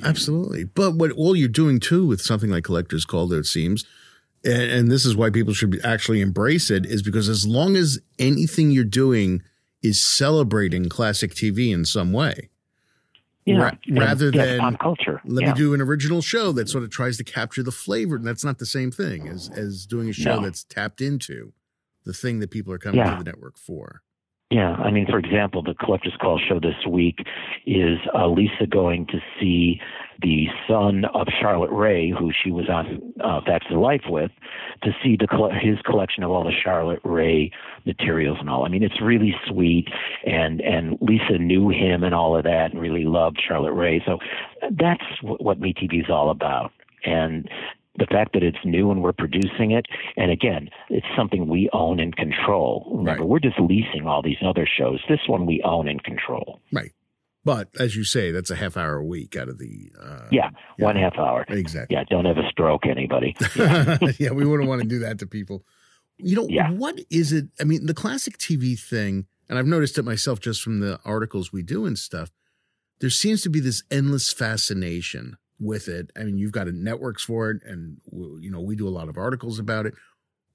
Absolutely. 0.03 0.63
But 0.63 0.95
what 0.95 1.11
all 1.11 1.35
you're 1.35 1.49
doing 1.49 1.79
too 1.79 2.05
with 2.05 2.21
something 2.21 2.49
like 2.49 2.63
Collector's 2.63 3.05
Call, 3.05 3.31
it 3.33 3.45
seems, 3.45 3.85
and, 4.43 4.63
and 4.63 4.91
this 4.91 5.05
is 5.05 5.15
why 5.15 5.29
people 5.29 5.53
should 5.53 5.79
actually 5.83 6.21
embrace 6.21 6.69
it, 6.69 6.85
is 6.85 7.01
because 7.01 7.29
as 7.29 7.47
long 7.47 7.75
as 7.75 7.99
anything 8.19 8.71
you're 8.71 8.83
doing 8.83 9.41
is 9.81 10.01
celebrating 10.01 10.89
classic 10.89 11.31
TV 11.31 11.73
in 11.73 11.85
some 11.85 12.13
way, 12.13 12.49
yeah, 13.45 13.57
Ra- 13.57 13.71
rather 13.89 14.27
and, 14.27 14.35
than 14.35 14.59
pop 14.59 14.79
culture. 14.79 15.21
Let 15.25 15.43
yeah. 15.43 15.53
me 15.53 15.57
do 15.57 15.73
an 15.73 15.81
original 15.81 16.21
show 16.21 16.51
that 16.51 16.69
sort 16.69 16.83
of 16.83 16.91
tries 16.91 17.17
to 17.17 17.23
capture 17.23 17.63
the 17.63 17.71
flavor. 17.71 18.15
And 18.15 18.25
that's 18.25 18.43
not 18.43 18.59
the 18.59 18.65
same 18.65 18.91
thing 18.91 19.27
as 19.27 19.49
as 19.49 19.85
doing 19.85 20.09
a 20.09 20.13
show 20.13 20.35
no. 20.37 20.43
that's 20.43 20.63
tapped 20.63 21.01
into 21.01 21.53
the 22.05 22.13
thing 22.13 22.39
that 22.39 22.51
people 22.51 22.71
are 22.73 22.77
coming 22.77 22.99
yeah. 22.99 23.11
to 23.11 23.23
the 23.23 23.29
network 23.29 23.57
for. 23.57 24.03
Yeah, 24.51 24.73
I 24.73 24.91
mean, 24.91 25.05
for 25.09 25.17
example, 25.17 25.63
the 25.63 25.73
collector's 25.73 26.17
call 26.19 26.37
show 26.37 26.59
this 26.59 26.85
week 26.85 27.19
is 27.65 27.99
uh, 28.13 28.27
Lisa 28.27 28.67
going 28.69 29.07
to 29.07 29.19
see 29.39 29.79
the 30.21 30.47
son 30.67 31.05
of 31.13 31.27
Charlotte 31.39 31.71
Rae, 31.71 32.09
who 32.11 32.31
she 32.43 32.51
was 32.51 32.67
on 32.67 33.01
uh, 33.23 33.39
Facts 33.45 33.67
of 33.71 33.79
Life 33.79 34.01
with, 34.09 34.29
to 34.83 34.91
see 35.01 35.15
the 35.15 35.25
his 35.61 35.81
collection 35.85 36.21
of 36.23 36.31
all 36.31 36.43
the 36.43 36.51
Charlotte 36.51 36.99
Rae 37.05 37.49
materials 37.85 38.39
and 38.41 38.49
all. 38.49 38.65
I 38.65 38.67
mean, 38.67 38.83
it's 38.83 39.01
really 39.01 39.33
sweet, 39.47 39.87
and 40.25 40.59
and 40.59 40.97
Lisa 40.99 41.37
knew 41.39 41.69
him 41.69 42.03
and 42.03 42.13
all 42.13 42.35
of 42.35 42.43
that, 42.43 42.71
and 42.73 42.81
really 42.81 43.05
loved 43.05 43.41
Charlotte 43.47 43.73
Rae. 43.73 44.03
So 44.05 44.17
that's 44.69 45.03
what, 45.21 45.41
what 45.41 45.61
MeTV 45.61 46.01
is 46.01 46.09
all 46.09 46.29
about. 46.29 46.73
And 47.05 47.49
the 48.01 48.07
fact 48.07 48.33
that 48.33 48.41
it's 48.41 48.57
new 48.65 48.89
and 48.89 49.03
we're 49.03 49.13
producing 49.13 49.71
it, 49.71 49.85
and 50.17 50.31
again, 50.31 50.69
it's 50.89 51.05
something 51.15 51.47
we 51.47 51.69
own 51.71 51.99
and 51.99 52.15
control. 52.15 52.87
Remember, 52.89 53.21
right. 53.21 53.29
we're 53.29 53.39
just 53.39 53.59
leasing 53.59 54.07
all 54.07 54.23
these 54.23 54.41
other 54.43 54.67
shows. 54.67 54.99
This 55.07 55.19
one 55.27 55.45
we 55.45 55.61
own 55.63 55.87
and 55.87 56.03
control. 56.03 56.59
Right. 56.71 56.91
But 57.45 57.69
as 57.79 57.95
you 57.95 58.03
say, 58.03 58.31
that's 58.31 58.49
a 58.49 58.55
half 58.55 58.75
hour 58.75 58.97
a 58.97 59.05
week 59.05 59.35
out 59.35 59.49
of 59.49 59.59
the. 59.59 59.91
Uh, 60.01 60.27
yeah, 60.31 60.49
yeah, 60.77 60.85
one 60.85 60.95
half 60.95 61.17
hour. 61.17 61.45
Exactly. 61.47 61.95
Yeah, 61.95 62.03
don't 62.09 62.25
have 62.25 62.37
a 62.37 62.47
stroke, 62.49 62.85
anybody. 62.87 63.35
Yeah, 63.55 63.97
yeah 64.19 64.31
we 64.31 64.45
wouldn't 64.45 64.67
want 64.67 64.81
to 64.81 64.87
do 64.87 64.99
that 64.99 65.19
to 65.19 65.27
people. 65.27 65.63
You 66.17 66.35
know, 66.35 66.47
yeah. 66.49 66.71
what 66.71 66.99
is 67.09 67.31
it? 67.31 67.45
I 67.59 67.63
mean, 67.63 67.85
the 67.85 67.95
classic 67.95 68.37
TV 68.37 68.79
thing, 68.79 69.25
and 69.49 69.57
I've 69.57 69.65
noticed 69.65 69.97
it 69.97 70.05
myself 70.05 70.39
just 70.39 70.61
from 70.61 70.79
the 70.79 70.99
articles 71.05 71.51
we 71.51 71.63
do 71.63 71.85
and 71.85 71.97
stuff. 71.97 72.31
There 72.99 73.09
seems 73.09 73.41
to 73.41 73.49
be 73.49 73.59
this 73.59 73.81
endless 73.89 74.31
fascination 74.31 75.37
with 75.61 75.87
it. 75.87 76.11
I 76.17 76.23
mean, 76.23 76.37
you've 76.37 76.51
got 76.51 76.67
networks 76.67 77.23
for 77.23 77.51
it, 77.51 77.61
and 77.63 77.97
you 78.11 78.49
know, 78.49 78.59
we 78.59 78.75
do 78.75 78.87
a 78.87 78.89
lot 78.89 79.07
of 79.07 79.17
articles 79.17 79.59
about 79.59 79.85
it. 79.85 79.93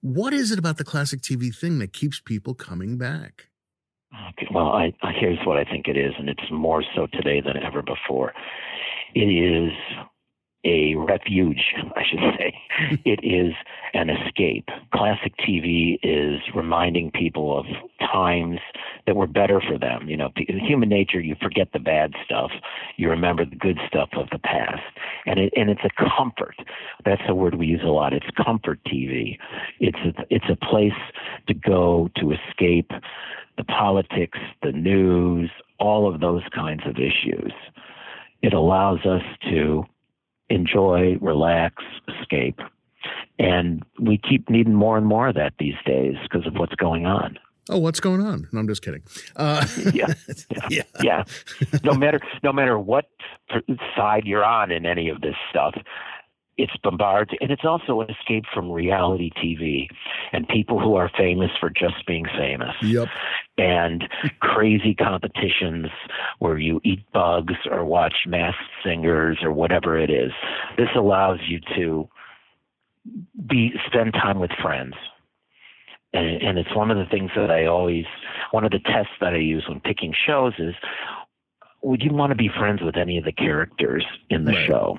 What 0.02 0.34
is 0.34 0.50
it 0.50 0.58
about 0.58 0.76
the 0.76 0.84
classic 0.84 1.20
TV 1.20 1.54
thing 1.54 1.78
that 1.78 1.92
keeps 1.92 2.20
people 2.20 2.54
coming 2.54 2.98
back? 2.98 3.48
Okay, 4.30 4.48
well, 4.52 4.68
I, 4.68 4.92
here's 5.18 5.38
what 5.44 5.58
I 5.58 5.64
think 5.64 5.88
it 5.88 5.96
is, 5.96 6.12
and 6.18 6.28
it's 6.28 6.50
more 6.50 6.84
so 6.94 7.06
today 7.12 7.40
than 7.40 7.56
ever 7.62 7.82
before. 7.82 8.32
It 9.14 9.26
is 9.26 9.72
a 10.66 10.96
refuge, 10.96 11.74
I 11.94 12.02
should 12.02 12.18
say. 12.38 12.54
it 13.04 13.20
is 13.22 13.54
an 13.94 14.10
escape. 14.10 14.68
Classic 14.92 15.32
TV 15.38 15.98
is 16.02 16.40
reminding 16.54 17.12
people 17.12 17.58
of 17.58 17.66
times 18.00 18.58
that 19.06 19.16
were 19.16 19.26
better 19.26 19.60
for 19.60 19.78
them. 19.78 20.08
You 20.08 20.16
know, 20.16 20.30
in 20.48 20.58
human 20.58 20.88
nature, 20.88 21.20
you 21.20 21.36
forget 21.40 21.68
the 21.72 21.78
bad 21.78 22.12
stuff, 22.24 22.50
you 22.96 23.08
remember 23.08 23.44
the 23.44 23.56
good 23.56 23.78
stuff 23.86 24.10
of 24.14 24.28
the 24.30 24.38
past. 24.38 24.82
And 25.24 25.38
it, 25.38 25.52
and 25.56 25.70
it's 25.70 25.84
a 25.84 26.08
comfort. 26.18 26.56
That's 27.04 27.22
a 27.28 27.34
word 27.34 27.54
we 27.54 27.66
use 27.66 27.82
a 27.84 27.88
lot. 27.88 28.12
It's 28.12 28.26
comfort 28.44 28.80
TV. 28.86 29.38
It's 29.78 29.98
a, 29.98 30.24
it's 30.30 30.46
a 30.50 30.56
place 30.56 30.92
to 31.46 31.54
go 31.54 32.10
to 32.16 32.32
escape 32.32 32.90
the 33.56 33.64
politics, 33.64 34.38
the 34.62 34.72
news, 34.72 35.50
all 35.78 36.12
of 36.12 36.20
those 36.20 36.42
kinds 36.54 36.82
of 36.86 36.96
issues. 36.96 37.52
It 38.42 38.52
allows 38.52 39.00
us 39.06 39.22
to 39.50 39.84
enjoy, 40.50 41.16
relax, 41.20 41.82
escape. 42.20 42.60
And 43.38 43.84
we 44.00 44.18
keep 44.18 44.48
needing 44.48 44.74
more 44.74 44.96
and 44.96 45.06
more 45.06 45.28
of 45.28 45.34
that 45.36 45.54
these 45.58 45.74
days 45.84 46.16
because 46.22 46.46
of 46.46 46.54
what's 46.54 46.74
going 46.74 47.06
on. 47.06 47.38
Oh, 47.68 47.78
what's 47.78 48.00
going 48.00 48.20
on? 48.20 48.48
No, 48.52 48.60
I'm 48.60 48.68
just 48.68 48.82
kidding. 48.82 49.02
Uh, 49.34 49.66
yeah, 49.92 50.14
yeah, 50.70 50.82
yeah. 51.02 51.24
No 51.82 51.94
matter 51.94 52.20
no 52.44 52.52
matter 52.52 52.78
what 52.78 53.06
side 53.96 54.24
you're 54.24 54.44
on 54.44 54.70
in 54.70 54.86
any 54.86 55.08
of 55.08 55.20
this 55.20 55.34
stuff, 55.50 55.74
it's 56.58 56.76
bombarded 56.82 57.36
and 57.40 57.50
it's 57.50 57.64
also 57.64 58.00
an 58.00 58.10
escape 58.10 58.44
from 58.52 58.70
reality 58.70 59.30
TV 59.36 59.88
and 60.32 60.48
people 60.48 60.80
who 60.80 60.94
are 60.94 61.10
famous 61.16 61.50
for 61.60 61.70
just 61.70 62.06
being 62.06 62.24
famous. 62.36 62.74
Yep. 62.82 63.08
And 63.58 64.08
crazy 64.40 64.94
competitions 64.94 65.86
where 66.38 66.58
you 66.58 66.80
eat 66.84 67.00
bugs 67.12 67.54
or 67.70 67.84
watch 67.84 68.14
masked 68.26 68.60
singers 68.84 69.38
or 69.42 69.52
whatever 69.52 69.98
it 69.98 70.10
is. 70.10 70.32
This 70.78 70.88
allows 70.96 71.40
you 71.46 71.60
to 71.76 72.08
be 73.46 73.72
spend 73.86 74.14
time 74.14 74.38
with 74.38 74.50
friends. 74.62 74.94
And, 76.12 76.42
and 76.42 76.58
it's 76.58 76.74
one 76.74 76.90
of 76.90 76.96
the 76.96 77.06
things 77.06 77.30
that 77.36 77.50
I 77.50 77.66
always 77.66 78.06
one 78.50 78.64
of 78.64 78.70
the 78.70 78.78
tests 78.78 79.12
that 79.20 79.34
I 79.34 79.38
use 79.38 79.64
when 79.68 79.80
picking 79.80 80.14
shows 80.26 80.54
is 80.58 80.74
would 81.82 82.02
you 82.02 82.12
want 82.12 82.30
to 82.30 82.36
be 82.36 82.48
friends 82.48 82.80
with 82.82 82.96
any 82.96 83.18
of 83.18 83.24
the 83.24 83.32
characters 83.32 84.04
in 84.30 84.44
the 84.44 84.52
right. 84.52 84.66
show? 84.66 84.98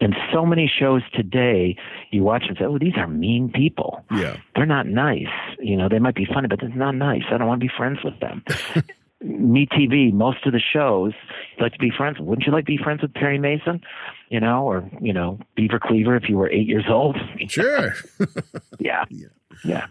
And 0.00 0.16
so 0.32 0.46
many 0.46 0.66
shows 0.66 1.02
today, 1.12 1.76
you 2.10 2.22
watch 2.22 2.44
and 2.48 2.56
say, 2.56 2.64
"Oh, 2.64 2.78
these 2.78 2.94
are 2.96 3.06
mean 3.06 3.50
people. 3.54 4.02
Yeah, 4.10 4.38
they're 4.54 4.66
not 4.66 4.86
nice. 4.86 5.26
You 5.58 5.76
know, 5.76 5.88
they 5.88 5.98
might 5.98 6.14
be 6.14 6.24
funny, 6.24 6.48
but 6.48 6.60
they're 6.60 6.70
not 6.70 6.94
nice. 6.94 7.22
I 7.30 7.36
don't 7.36 7.46
want 7.46 7.60
to 7.60 7.66
be 7.66 7.72
friends 7.76 7.98
with 8.02 8.18
them." 8.20 8.42
Me 9.22 9.66
TV, 9.66 10.10
most 10.14 10.46
of 10.46 10.52
the 10.52 10.60
shows, 10.60 11.12
you'd 11.54 11.62
like 11.62 11.72
to 11.74 11.78
be 11.78 11.90
friends. 11.94 12.16
Wouldn't 12.18 12.46
you 12.46 12.52
like 12.52 12.64
to 12.64 12.72
be 12.72 12.82
friends 12.82 13.02
with 13.02 13.12
Perry 13.12 13.38
Mason? 13.38 13.82
You 14.30 14.40
know, 14.40 14.64
or 14.64 14.88
you 15.02 15.12
know, 15.12 15.38
Beaver 15.56 15.78
Cleaver 15.78 16.16
if 16.16 16.26
you 16.26 16.38
were 16.38 16.50
eight 16.50 16.66
years 16.66 16.86
old. 16.88 17.16
Sure. 17.48 17.94
yeah. 18.78 19.04
yeah. 19.10 19.26
Yeah. 19.64 19.86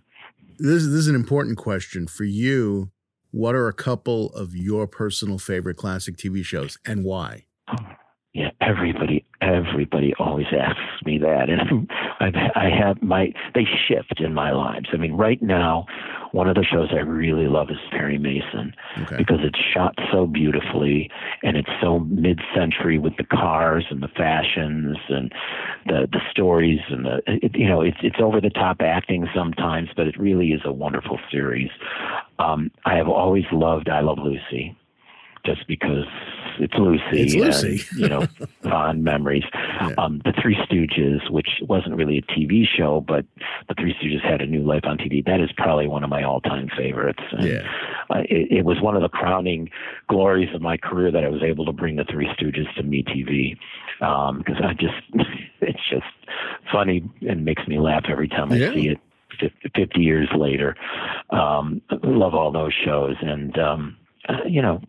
This, 0.58 0.84
this 0.84 0.94
is 0.94 1.08
an 1.08 1.16
important 1.16 1.58
question 1.58 2.08
for 2.08 2.24
you. 2.24 2.90
What 3.32 3.54
are 3.54 3.68
a 3.68 3.74
couple 3.74 4.34
of 4.34 4.56
your 4.56 4.88
personal 4.88 5.38
favorite 5.38 5.76
classic 5.76 6.18
TV 6.18 6.44
shows 6.44 6.80
and 6.86 7.04
why? 7.04 7.46
Everybody, 8.70 9.26
everybody 9.42 10.14
always 10.20 10.46
asks 10.52 11.04
me 11.04 11.18
that, 11.18 11.50
and 11.50 11.90
I've, 12.20 12.36
I 12.56 12.70
have 12.70 13.02
my 13.02 13.34
they 13.56 13.66
shift 13.88 14.20
in 14.20 14.36
my 14.36 14.52
lives. 14.52 14.90
I 14.94 14.98
mean, 14.98 15.14
right 15.14 15.42
now, 15.42 15.88
one 16.34 16.48
of 16.48 16.54
the 16.54 16.64
shows 16.64 16.90
I 16.92 17.00
really 17.00 17.48
love 17.48 17.72
is 17.72 17.78
Perry 17.90 18.20
Mason 18.20 18.76
okay. 19.00 19.18
because 19.18 19.40
it's 19.42 19.58
shot 19.74 19.96
so 20.12 20.28
beautifully 20.28 21.10
and 21.42 21.58
it's 21.58 21.70
so 21.82 22.02
mid-century 22.02 23.00
with 23.00 23.18
the 23.18 23.24
cars 23.24 23.86
and 23.90 24.04
the 24.04 24.08
fashions 24.10 24.98
and 25.10 25.34
the 25.88 26.08
the 26.12 26.22
stories 26.30 26.82
and 26.90 27.06
the 27.06 27.22
it, 27.26 27.56
you 27.56 27.68
know 27.68 27.82
it's 27.82 27.98
it's 28.04 28.20
over 28.22 28.40
the 28.40 28.52
top 28.52 28.82
acting 28.82 29.28
sometimes, 29.34 29.90
but 29.96 30.06
it 30.06 30.20
really 30.20 30.50
is 30.50 30.62
a 30.64 30.72
wonderful 30.72 31.20
series. 31.32 31.72
Um, 32.38 32.70
I 32.86 32.98
have 32.98 33.08
always 33.08 33.46
loved 33.52 33.90
I 33.90 34.02
Love 34.02 34.20
Lucy 34.20 34.78
just 35.46 35.68
because 35.68 36.06
it's 36.60 36.74
Lucy. 36.76 37.04
It's 37.14 37.34
Lucy. 37.36 37.86
And, 37.92 38.00
you 38.00 38.10
know, 38.10 38.28
fond 38.64 39.04
memories. 39.04 39.44
Yeah. 39.54 39.94
Um, 39.98 40.22
the 40.26 40.34
Three 40.42 40.56
Stooges, 40.56 41.30
which 41.32 41.48
wasn't 41.62 41.96
really 41.96 42.18
a 42.18 42.22
TV 42.22 42.66
show, 42.68 43.02
but 43.08 43.26
the 43.68 43.76
Three 43.76 43.96
Stooges 43.96 44.22
had 44.22 44.42
a 44.42 44.46
new 44.46 44.64
life 44.64 44.84
on 44.84 44.98
TV. 44.98 45.26
That 45.26 45.40
is 45.40 45.50
probably 45.58 45.88
one 45.88 46.04
of 46.04 46.10
my 46.10 46.24
all-time 46.24 46.70
favorites. 46.78 47.24
And, 47.32 47.48
yeah. 47.48 47.68
Uh, 48.10 48.20
it, 48.30 48.52
it, 48.52 48.66
was 48.66 48.82
one 48.82 48.96
of 48.96 49.02
the 49.02 49.10
crowning 49.10 49.70
glories 50.10 50.54
of 50.54 50.62
my 50.62 50.78
career 50.78 51.12
that 51.12 51.24
I 51.24 51.30
was 51.30 51.44
able 51.44 51.66
to 51.66 51.72
bring 51.72 51.96
the 51.96 52.06
Three 52.06 52.28
Stooges 52.40 52.74
to 52.76 52.84
MeTV 52.84 53.58
because 54.00 54.58
um, 54.60 54.66
I 54.66 54.74
just, 54.74 54.96
it's 55.62 55.90
just 55.90 56.06
funny 56.72 57.04
and 57.28 57.46
makes 57.46 57.66
me 57.68 57.80
laugh 57.80 58.06
every 58.10 58.28
time 58.28 58.52
I 58.52 58.58
see 58.58 58.90
it. 58.90 59.00
50 59.74 60.02
years 60.02 60.28
later, 60.36 60.76
um, 61.30 61.82
love 62.04 62.34
all 62.34 62.52
those 62.52 62.74
shows, 62.84 63.16
and 63.22 63.58
um, 63.58 63.96
Uh, 64.30 64.34
you 64.48 64.62
know, 64.62 64.80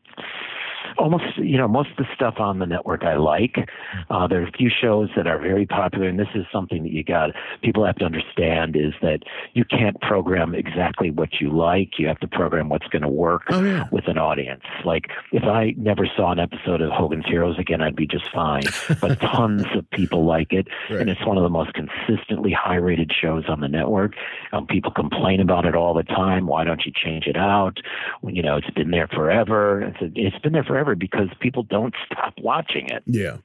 almost 0.98 1.36
you 1.36 1.56
know 1.56 1.68
most 1.68 1.90
of 1.90 1.96
the 1.96 2.06
stuff 2.14 2.34
on 2.38 2.58
the 2.58 2.66
network 2.66 3.04
I 3.04 3.16
like. 3.16 3.68
Uh, 4.10 4.26
there 4.26 4.42
are 4.42 4.46
a 4.46 4.52
few 4.52 4.70
shows 4.70 5.10
that 5.16 5.26
are 5.26 5.38
very 5.38 5.66
popular, 5.66 6.08
and 6.08 6.18
this 6.18 6.28
is 6.34 6.44
something 6.52 6.82
that 6.82 6.92
you 6.92 7.04
got 7.04 7.30
people 7.62 7.84
have 7.84 7.96
to 7.96 8.04
understand 8.04 8.76
is 8.76 8.92
that 9.02 9.20
you 9.54 9.64
can't 9.64 10.00
program 10.00 10.54
exactly 10.54 11.10
what 11.10 11.40
you 11.40 11.50
like. 11.50 11.98
You 11.98 12.08
have 12.08 12.20
to 12.20 12.28
program 12.28 12.68
what's 12.68 12.86
going 12.88 13.02
to 13.02 13.08
work 13.08 13.42
oh, 13.50 13.62
yeah. 13.62 13.88
with 13.90 14.08
an 14.08 14.18
audience. 14.18 14.62
Like 14.84 15.06
if 15.32 15.44
I 15.44 15.74
never 15.76 16.06
saw 16.16 16.32
an 16.32 16.38
episode 16.38 16.80
of 16.80 16.90
Hogan's 16.90 17.26
Heroes 17.26 17.58
again, 17.58 17.80
I'd 17.80 17.96
be 17.96 18.06
just 18.06 18.30
fine. 18.32 18.62
But 19.00 19.20
tons 19.20 19.64
of 19.74 19.88
people 19.90 20.26
like 20.26 20.52
it, 20.52 20.66
right. 20.90 21.00
and 21.00 21.08
it's 21.08 21.24
one 21.24 21.38
of 21.38 21.42
the 21.42 21.48
most 21.48 21.72
consistently 21.74 22.52
high-rated 22.52 23.10
shows 23.18 23.44
on 23.48 23.60
the 23.60 23.68
network. 23.68 24.14
Um, 24.52 24.66
people 24.66 24.90
complain 24.90 25.40
about 25.40 25.64
it 25.64 25.74
all 25.74 25.94
the 25.94 26.02
time. 26.02 26.46
Why 26.46 26.64
don't 26.64 26.84
you 26.84 26.92
change 26.94 27.26
it 27.26 27.36
out? 27.36 27.78
You 28.26 28.42
know, 28.42 28.56
it's 28.56 28.70
been 28.70 28.90
there 28.90 29.08
forever. 29.08 29.82
It's, 29.82 30.02
a, 30.02 30.10
it's 30.14 30.38
been 30.40 30.52
there 30.52 30.64
forever 30.70 30.94
because 30.94 31.28
people 31.40 31.64
don't 31.64 31.94
stop 32.06 32.34
watching 32.38 32.88
it. 32.88 33.02
Yeah. 33.06 33.38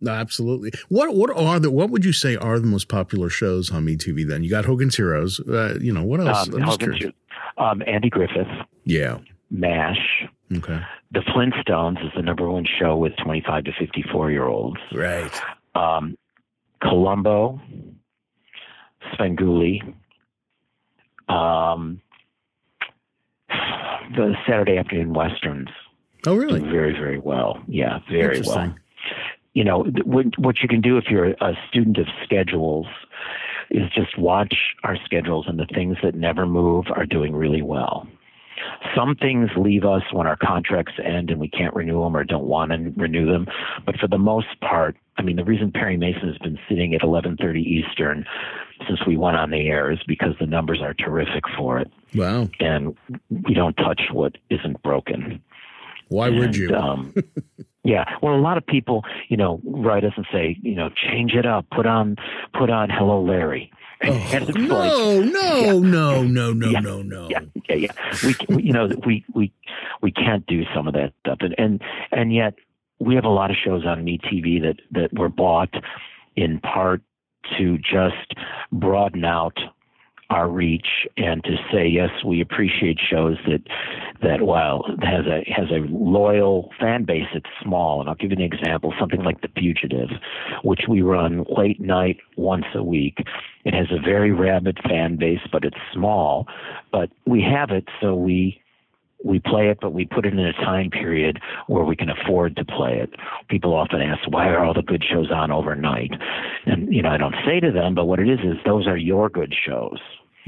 No, 0.00 0.12
absolutely. 0.12 0.72
What 0.88 1.14
what 1.14 1.30
are 1.36 1.58
the 1.58 1.70
what 1.70 1.88
would 1.90 2.04
you 2.04 2.12
say 2.12 2.36
are 2.36 2.58
the 2.58 2.66
most 2.66 2.88
popular 2.88 3.30
shows 3.30 3.72
on 3.72 3.86
MeTV? 3.86 4.28
Then 4.28 4.44
you 4.44 4.50
got 4.50 4.66
Hogan's 4.66 4.96
Heroes. 4.96 5.40
Uh, 5.40 5.78
you 5.80 5.92
know 5.92 6.04
what 6.04 6.20
else? 6.20 6.48
Um, 6.48 6.60
Hogan's, 6.60 7.02
um, 7.56 7.82
Andy 7.86 8.10
Griffith. 8.10 8.46
Yeah. 8.84 9.18
Mash. 9.50 10.26
Okay. 10.54 10.80
The 11.12 11.20
Flintstones 11.20 12.04
is 12.04 12.12
the 12.14 12.20
number 12.22 12.48
one 12.50 12.66
show 12.78 12.96
with 12.96 13.12
twenty 13.24 13.42
five 13.46 13.64
to 13.64 13.72
fifty 13.78 14.04
four 14.12 14.30
year 14.30 14.44
olds. 14.44 14.78
Right. 14.92 15.32
Um, 15.74 16.16
Columbo. 16.82 17.58
Svengoolie. 19.14 19.80
Um, 21.28 22.02
the 23.48 24.34
Saturday 24.46 24.78
afternoon 24.78 25.14
westerns. 25.14 25.68
Oh, 26.26 26.34
really? 26.34 26.60
very, 26.60 26.92
very 26.92 27.18
well. 27.18 27.62
Yeah, 27.66 28.00
very 28.10 28.42
well. 28.42 28.74
You 29.54 29.64
know, 29.64 29.84
what, 30.04 30.26
what 30.38 30.56
you 30.60 30.68
can 30.68 30.80
do 30.80 30.98
if 30.98 31.04
you're 31.08 31.30
a 31.30 31.54
student 31.68 31.98
of 31.98 32.06
schedules 32.24 32.86
is 33.70 33.90
just 33.94 34.18
watch 34.18 34.54
our 34.84 34.96
schedules, 35.04 35.46
and 35.48 35.58
the 35.58 35.66
things 35.74 35.96
that 36.02 36.14
never 36.14 36.46
move 36.46 36.86
are 36.94 37.06
doing 37.06 37.34
really 37.34 37.62
well. 37.62 38.06
Some 38.94 39.14
things 39.16 39.50
leave 39.56 39.84
us 39.84 40.02
when 40.12 40.26
our 40.26 40.36
contracts 40.36 40.94
end 41.04 41.30
and 41.30 41.40
we 41.40 41.48
can't 41.48 41.74
renew 41.74 42.02
them 42.02 42.16
or 42.16 42.24
don't 42.24 42.46
want 42.46 42.72
to 42.72 42.92
renew 42.96 43.30
them. 43.30 43.46
But 43.84 43.98
for 43.98 44.08
the 44.08 44.18
most 44.18 44.60
part, 44.60 44.96
I 45.18 45.22
mean, 45.22 45.36
the 45.36 45.44
reason 45.44 45.72
Perry 45.72 45.96
Mason 45.96 46.28
has 46.28 46.38
been 46.38 46.58
sitting 46.68 46.94
at 46.94 47.02
11:30 47.02 47.60
Eastern 47.60 48.24
since 48.86 49.00
we 49.06 49.16
went 49.16 49.36
on 49.36 49.50
the 49.50 49.68
air 49.68 49.90
is 49.90 49.98
because 50.06 50.34
the 50.40 50.46
numbers 50.46 50.80
are 50.82 50.94
terrific 50.94 51.44
for 51.56 51.78
it. 51.78 51.90
Wow! 52.14 52.48
And 52.60 52.96
we 53.30 53.54
don't 53.54 53.76
touch 53.76 54.02
what 54.12 54.36
isn't 54.50 54.82
broken. 54.82 55.42
Why 56.08 56.28
and, 56.28 56.38
would 56.38 56.56
you? 56.56 56.74
um, 56.74 57.14
Yeah, 57.86 58.04
well, 58.20 58.34
a 58.34 58.42
lot 58.42 58.58
of 58.58 58.66
people, 58.66 59.04
you 59.28 59.36
know, 59.36 59.60
write 59.62 60.04
us 60.04 60.12
and 60.16 60.26
say, 60.32 60.58
you 60.60 60.74
know, 60.74 60.90
change 60.90 61.34
it 61.34 61.46
up, 61.46 61.66
put 61.70 61.86
on, 61.86 62.16
put 62.52 62.68
on 62.68 62.90
Hello 62.90 63.22
Larry. 63.22 63.70
Oh, 64.02 64.12
no, 64.12 64.74
like, 64.74 65.32
no, 65.32 65.60
yeah, 65.60 65.72
no, 65.72 66.22
no, 66.24 66.52
no, 66.52 66.68
yeah, 66.68 66.80
no, 66.80 67.02
no. 67.02 67.28
Yeah, 67.30 67.40
yeah, 67.68 67.76
yeah. 67.76 67.92
We, 68.24 68.56
we, 68.56 68.62
you 68.64 68.72
know, 68.72 68.88
we, 69.06 69.24
we, 69.34 69.52
we 70.02 70.10
can't 70.10 70.44
do 70.48 70.64
some 70.74 70.88
of 70.88 70.94
that 70.94 71.12
stuff, 71.20 71.38
and 71.40 71.54
and 71.56 71.80
and 72.12 72.34
yet 72.34 72.54
we 72.98 73.14
have 73.14 73.24
a 73.24 73.30
lot 73.30 73.50
of 73.50 73.56
shows 73.56 73.86
on 73.86 74.04
MeTV 74.04 74.60
that 74.62 74.80
that 74.90 75.18
were 75.18 75.30
bought 75.30 75.72
in 76.34 76.60
part 76.60 77.00
to 77.56 77.78
just 77.78 78.34
broaden 78.70 79.24
out 79.24 79.56
our 80.30 80.48
reach 80.48 81.06
and 81.16 81.42
to 81.44 81.56
say 81.72 81.86
yes 81.86 82.10
we 82.24 82.40
appreciate 82.40 82.98
shows 82.98 83.36
that 83.46 83.62
that 84.22 84.42
while 84.42 84.84
has 85.02 85.24
a 85.26 85.44
has 85.50 85.70
a 85.70 85.86
loyal 85.88 86.70
fan 86.80 87.04
base 87.04 87.28
it's 87.34 87.48
small. 87.62 88.00
And 88.00 88.08
I'll 88.08 88.16
give 88.16 88.30
you 88.30 88.36
an 88.36 88.42
example 88.42 88.92
something 88.98 89.22
like 89.22 89.40
The 89.40 89.48
Fugitive 89.56 90.10
which 90.64 90.82
we 90.88 91.02
run 91.02 91.44
late 91.56 91.80
night 91.80 92.18
once 92.36 92.66
a 92.74 92.82
week. 92.82 93.18
It 93.64 93.74
has 93.74 93.86
a 93.90 94.00
very 94.00 94.32
rabid 94.32 94.78
fan 94.88 95.16
base 95.16 95.40
but 95.52 95.64
it's 95.64 95.76
small. 95.92 96.46
But 96.92 97.10
we 97.26 97.42
have 97.42 97.70
it 97.70 97.88
so 98.00 98.14
we 98.14 98.60
we 99.24 99.38
play 99.38 99.68
it, 99.68 99.78
but 99.80 99.92
we 99.92 100.04
put 100.04 100.26
it 100.26 100.32
in 100.32 100.38
a 100.38 100.52
time 100.52 100.90
period 100.90 101.40
where 101.66 101.84
we 101.84 101.96
can 101.96 102.10
afford 102.10 102.56
to 102.56 102.64
play 102.64 102.98
it. 102.98 103.14
People 103.48 103.74
often 103.74 104.00
ask, 104.00 104.20
why 104.28 104.48
are 104.48 104.64
all 104.64 104.74
the 104.74 104.82
good 104.82 105.04
shows 105.04 105.30
on 105.30 105.50
overnight? 105.50 106.12
And, 106.66 106.92
you 106.92 107.02
know, 107.02 107.10
I 107.10 107.16
don't 107.16 107.34
say 107.44 107.60
to 107.60 107.72
them, 107.72 107.94
but 107.94 108.06
what 108.06 108.20
it 108.20 108.28
is 108.28 108.40
is 108.40 108.56
those 108.64 108.86
are 108.86 108.96
your 108.96 109.28
good 109.28 109.54
shows. 109.54 109.98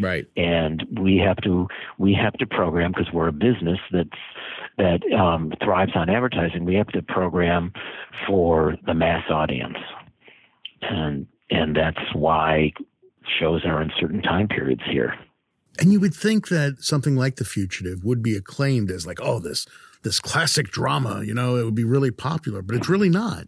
Right. 0.01 0.27
And 0.37 0.87
we 1.01 1.17
have 1.19 1.39
to 1.39 1.67
we 1.99 2.15
have 2.15 2.35
to 2.35 2.47
program 2.47 2.93
because 2.93 3.13
we're 3.13 3.29
a 3.29 3.33
business 3.33 3.81
that's 3.91 4.11
that 4.77 5.01
um, 5.13 5.53
thrives 5.63 5.93
on 5.97 6.09
advertising. 6.09 6.65
We 6.65 6.77
have 6.77 6.87
to 6.89 7.03
program 7.03 7.73
for 8.27 8.77
the 8.87 8.95
mass 8.95 9.25
audience, 9.29 9.79
and 10.83 11.27
and 11.51 11.75
that's 11.75 11.99
why 12.15 12.73
shows 13.41 13.65
are 13.65 13.83
in 13.83 13.91
certain 13.99 14.23
time 14.23 14.47
periods 14.47 14.83
here. 14.89 15.15
And 15.79 15.93
you 15.93 16.01
would 16.01 16.15
think 16.15 16.49
that 16.49 16.83
something 16.83 17.17
like 17.17 17.37
The 17.37 17.45
Fugitive 17.45 18.05
would 18.05 18.23
be 18.23 18.37
acclaimed 18.37 18.91
as 18.91 19.07
like, 19.07 19.19
oh, 19.23 19.39
this 19.39 19.67
this 20.03 20.21
classic 20.21 20.71
drama, 20.71 21.23
you 21.25 21.35
know, 21.35 21.57
it 21.57 21.65
would 21.65 21.75
be 21.75 21.85
really 21.85 22.13
popular, 22.13 22.63
but 22.63 22.77
it's 22.77 22.89
really 22.89 23.09
not. 23.09 23.47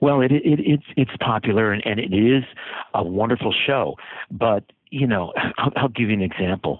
Well, 0.00 0.20
it, 0.20 0.30
it 0.30 0.60
it's 0.60 0.84
it's 0.96 1.10
popular 1.20 1.72
and, 1.72 1.84
and 1.84 1.98
it 1.98 2.14
is 2.14 2.44
a 2.94 3.02
wonderful 3.02 3.52
show, 3.66 3.96
but 4.30 4.64
you 4.90 5.06
know, 5.06 5.32
I'll, 5.58 5.72
I'll 5.76 5.88
give 5.88 6.08
you 6.08 6.14
an 6.14 6.22
example. 6.22 6.78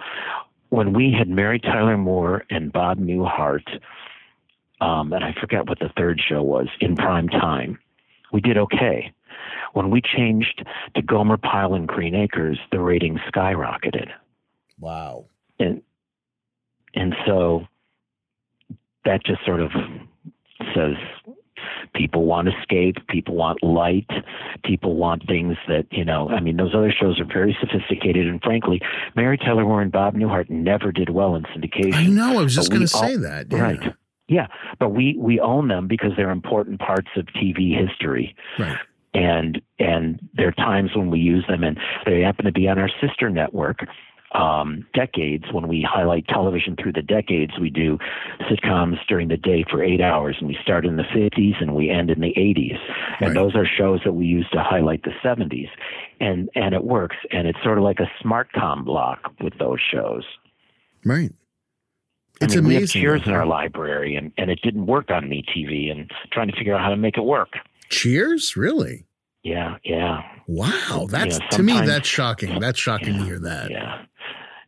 When 0.71 0.93
we 0.93 1.15
had 1.17 1.29
Mary 1.29 1.59
Tyler 1.59 1.97
Moore 1.97 2.45
and 2.51 2.73
Bob 2.73 2.99
Newhart, 2.99 3.67
um, 4.81 5.13
and 5.13 5.25
I 5.25 5.35
forget 5.41 5.67
what 5.67 5.79
the 5.79 5.91
third 5.97 6.21
show 6.27 6.43
was 6.43 6.69
in 6.81 6.95
prime 6.95 7.29
time, 7.29 7.79
we 8.33 8.41
did 8.41 8.59
okay. 8.59 9.13
When 9.73 9.91
we 9.91 10.01
changed 10.03 10.65
to 10.95 11.03
Gomer 11.03 11.37
Pyle 11.37 11.75
and 11.75 11.89
Green 11.89 12.15
Acres, 12.15 12.59
the 12.71 12.81
ratings 12.81 13.21
skyrocketed. 13.33 14.09
Wow. 14.79 15.27
And 15.59 15.83
and 16.95 17.15
so 17.27 17.67
that 19.05 19.25
just 19.25 19.45
sort 19.45 19.61
of 19.61 19.71
says 20.75 20.95
people 21.95 22.25
want 22.25 22.49
escape, 22.49 22.97
people 23.09 23.35
want 23.35 23.63
light, 23.63 24.09
people 24.65 24.97
want 24.97 25.27
things 25.27 25.57
that, 25.67 25.87
you 25.91 26.05
know, 26.05 26.29
I 26.29 26.41
mean, 26.41 26.57
those 26.57 26.75
other 26.75 26.93
shows 26.93 27.21
are 27.21 27.25
very 27.25 27.57
sophisticated. 27.61 28.27
And 28.27 28.41
frankly, 28.43 28.81
Mary 29.17 29.39
Tyler 29.39 29.65
Moore 29.65 29.83
and 29.83 29.93
Bob 29.93 30.15
Newhart 30.15 30.51
never 30.51 30.93
did 30.93 31.11
well 31.11 31.35
in 31.35 31.45
syndication. 31.45 31.95
I 31.95 32.07
know, 32.07 32.39
I 32.39 32.43
was 32.43 32.55
just 32.55 32.71
going 32.71 32.83
to 32.83 32.89
say 32.89 33.17
that. 33.17 33.47
Yeah. 33.51 33.59
Right. 33.59 33.95
Yeah. 34.29 34.47
But 34.79 34.91
we, 34.91 35.17
we 35.19 35.41
own 35.41 35.69
them 35.69 35.89
because 35.89 36.13
they're 36.17 36.31
important 36.31 36.81
parts 36.81 37.09
of 37.17 37.27
TV 37.27 37.77
history. 37.77 38.37
Right 38.59 38.79
and 39.15 39.61
and 39.79 40.21
there 40.35 40.49
are 40.49 40.53
times 40.53 40.91
when 40.95 41.11
we 41.11 41.19
use 41.19 41.45
them 41.49 41.65
and 41.65 41.79
they 42.05 42.21
happen 42.21 42.45
to 42.45 42.53
be 42.53 42.69
on 42.69 42.79
our 42.79 42.91
sister 43.01 43.31
network 43.31 43.79
um, 44.33 44.87
decades, 44.95 45.45
when 45.53 45.69
we 45.69 45.87
highlight 45.89 46.27
television 46.29 46.77
through 46.81 46.93
the 46.93 47.03
decades, 47.03 47.53
we 47.61 47.71
do 47.71 47.99
sitcoms 48.51 48.97
during 49.09 49.29
the 49.29 49.37
day 49.37 49.65
for 49.71 49.83
eight 49.83 50.01
hours, 50.01 50.37
and 50.39 50.49
we 50.49 50.59
start 50.63 50.85
in 50.85 50.97
the 50.97 51.05
50s 51.05 51.61
and 51.61 51.75
we 51.75 51.91
end 51.91 52.11
in 52.11 52.21
the 52.21 52.35
80s. 52.37 52.79
And 53.21 53.29
right. 53.29 53.35
those 53.35 53.55
are 53.55 53.67
shows 53.67 54.01
that 54.05 54.13
we 54.13 54.27
use 54.27 54.47
to 54.53 54.63
highlight 54.63 55.03
the 55.03 55.13
70s. 55.25 55.69
And, 56.21 56.51
and 56.55 56.75
it 56.75 56.85
works. 56.85 57.17
And 57.31 57.49
it's 57.49 57.59
sort 57.63 57.79
of 57.79 57.85
like 57.85 58.01
a 58.01 58.11
smart 58.21 58.53
com 58.53 58.85
block 58.85 59.33
with 59.41 59.57
those 59.59 59.81
shows. 59.93 60.25
Right. 61.05 61.33
It's 62.41 62.55
I 62.55 62.57
mean, 62.57 62.67
amazing. 62.67 63.01
We 63.01 63.09
have 63.09 63.21
Cheers 63.21 63.27
in 63.27 63.33
our 63.33 63.47
library, 63.47 64.15
and, 64.15 64.33
and 64.37 64.51
it 64.51 64.61
didn't 64.63 64.87
work 64.87 65.11
on 65.11 65.25
MeTV, 65.25 65.91
and 65.91 66.11
trying 66.33 66.49
to 66.49 66.57
figure 66.57 66.75
out 66.75 66.81
how 66.81 66.91
to 66.91 66.97
make 66.97 67.17
it 67.17 67.25
work. 67.25 67.55
Cheers, 67.91 68.57
really? 68.57 69.07
Yeah, 69.43 69.77
yeah. 69.85 70.23
Wow, 70.47 71.07
that's 71.09 71.37
you 71.37 71.41
know, 71.41 71.49
to 71.51 71.63
me 71.63 71.81
that's 71.87 72.09
shocking. 72.09 72.59
That's 72.61 72.79
shocking 72.79 73.15
yeah, 73.15 73.19
to 73.19 73.25
hear 73.25 73.39
that. 73.41 73.71
Yeah, 73.71 74.03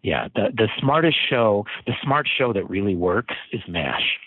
yeah. 0.02 0.28
The 0.34 0.48
the 0.56 0.68
smartest 0.78 1.16
show, 1.28 1.64
the 1.86 1.92
smart 2.02 2.28
show 2.38 2.52
that 2.52 2.68
really 2.68 2.94
works 2.94 3.34
is 3.52 3.60
MASH 3.68 4.18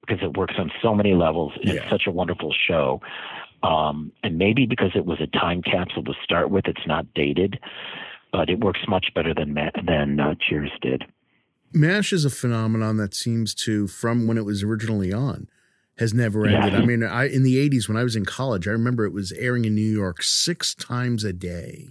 because 0.00 0.22
it 0.22 0.36
works 0.36 0.54
on 0.58 0.70
so 0.82 0.94
many 0.94 1.14
levels. 1.14 1.52
It's 1.62 1.88
such 1.88 2.02
a 2.06 2.10
wonderful 2.10 2.54
show. 2.66 3.00
Um, 3.62 4.12
and 4.22 4.36
maybe 4.36 4.66
because 4.66 4.90
it 4.94 5.06
was 5.06 5.18
a 5.20 5.26
time 5.26 5.62
capsule 5.62 6.04
to 6.04 6.12
start 6.22 6.50
with, 6.50 6.66
it's 6.66 6.86
not 6.86 7.06
dated, 7.14 7.58
but 8.30 8.50
it 8.50 8.60
works 8.60 8.80
much 8.86 9.06
better 9.14 9.32
than 9.32 9.54
than 9.86 10.20
uh, 10.20 10.34
Cheers 10.38 10.70
did. 10.82 11.04
MASH 11.72 12.12
is 12.12 12.24
a 12.24 12.30
phenomenon 12.30 12.98
that 12.98 13.14
seems 13.14 13.54
to, 13.54 13.88
from 13.88 14.26
when 14.26 14.38
it 14.38 14.44
was 14.44 14.62
originally 14.62 15.12
on, 15.12 15.48
has 15.98 16.12
never 16.12 16.46
ended. 16.46 16.72
Yeah. 16.72 16.78
I 16.78 16.84
mean, 16.84 17.02
I 17.02 17.28
in 17.28 17.42
the 17.42 17.68
80s 17.68 17.88
when 17.88 17.96
I 17.96 18.04
was 18.04 18.16
in 18.16 18.24
college, 18.24 18.68
I 18.68 18.72
remember 18.72 19.04
it 19.04 19.12
was 19.12 19.32
airing 19.32 19.64
in 19.64 19.74
New 19.74 19.80
York 19.80 20.22
6 20.22 20.74
times 20.74 21.24
a 21.24 21.32
day. 21.32 21.88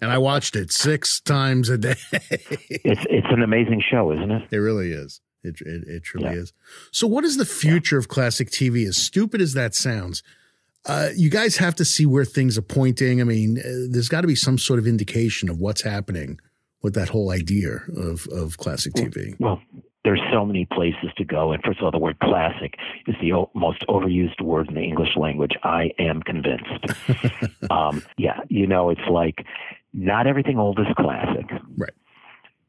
And 0.00 0.10
I 0.10 0.18
watched 0.18 0.56
it 0.56 0.72
6 0.72 1.20
times 1.20 1.68
a 1.68 1.78
day. 1.78 1.94
it's 2.12 3.06
it's 3.08 3.26
an 3.30 3.42
amazing 3.42 3.82
show, 3.90 4.12
isn't 4.12 4.30
it? 4.30 4.48
It 4.50 4.58
really 4.58 4.92
is. 4.92 5.20
It 5.42 5.60
it, 5.60 5.84
it 5.86 6.02
truly 6.04 6.34
yeah. 6.34 6.42
is. 6.42 6.52
So 6.90 7.06
what 7.06 7.24
is 7.24 7.36
the 7.36 7.44
future 7.44 7.96
yeah. 7.96 8.00
of 8.00 8.08
classic 8.08 8.50
TV 8.50 8.86
as 8.86 8.96
stupid 8.96 9.40
as 9.40 9.54
that 9.54 9.74
sounds? 9.74 10.22
Uh, 10.84 11.10
you 11.14 11.30
guys 11.30 11.56
have 11.58 11.76
to 11.76 11.84
see 11.84 12.06
where 12.06 12.24
things 12.24 12.58
are 12.58 12.62
pointing. 12.62 13.20
I 13.20 13.24
mean, 13.24 13.58
uh, 13.58 13.86
there's 13.90 14.08
got 14.08 14.22
to 14.22 14.26
be 14.26 14.34
some 14.34 14.58
sort 14.58 14.80
of 14.80 14.86
indication 14.86 15.48
of 15.48 15.58
what's 15.58 15.82
happening 15.82 16.40
with 16.82 16.94
that 16.94 17.08
whole 17.08 17.30
idea 17.30 17.82
of 17.96 18.26
of 18.32 18.58
classic 18.58 18.92
TV. 18.94 19.36
Well, 19.38 19.60
there's 20.04 20.20
so 20.32 20.44
many 20.44 20.64
places 20.66 21.10
to 21.16 21.24
go. 21.24 21.52
And 21.52 21.62
first 21.62 21.78
of 21.78 21.84
all, 21.84 21.90
the 21.90 21.98
word 21.98 22.18
classic 22.20 22.74
is 23.06 23.14
the 23.20 23.32
o- 23.32 23.50
most 23.54 23.84
overused 23.88 24.40
word 24.40 24.68
in 24.68 24.74
the 24.74 24.82
English 24.82 25.16
language. 25.16 25.52
I 25.62 25.92
am 25.98 26.22
convinced. 26.22 26.86
um, 27.70 28.02
yeah, 28.18 28.40
you 28.48 28.66
know, 28.66 28.90
it's 28.90 29.08
like 29.08 29.46
not 29.92 30.26
everything 30.26 30.58
old 30.58 30.78
is 30.80 30.86
classic. 30.96 31.46
Right. 31.76 31.92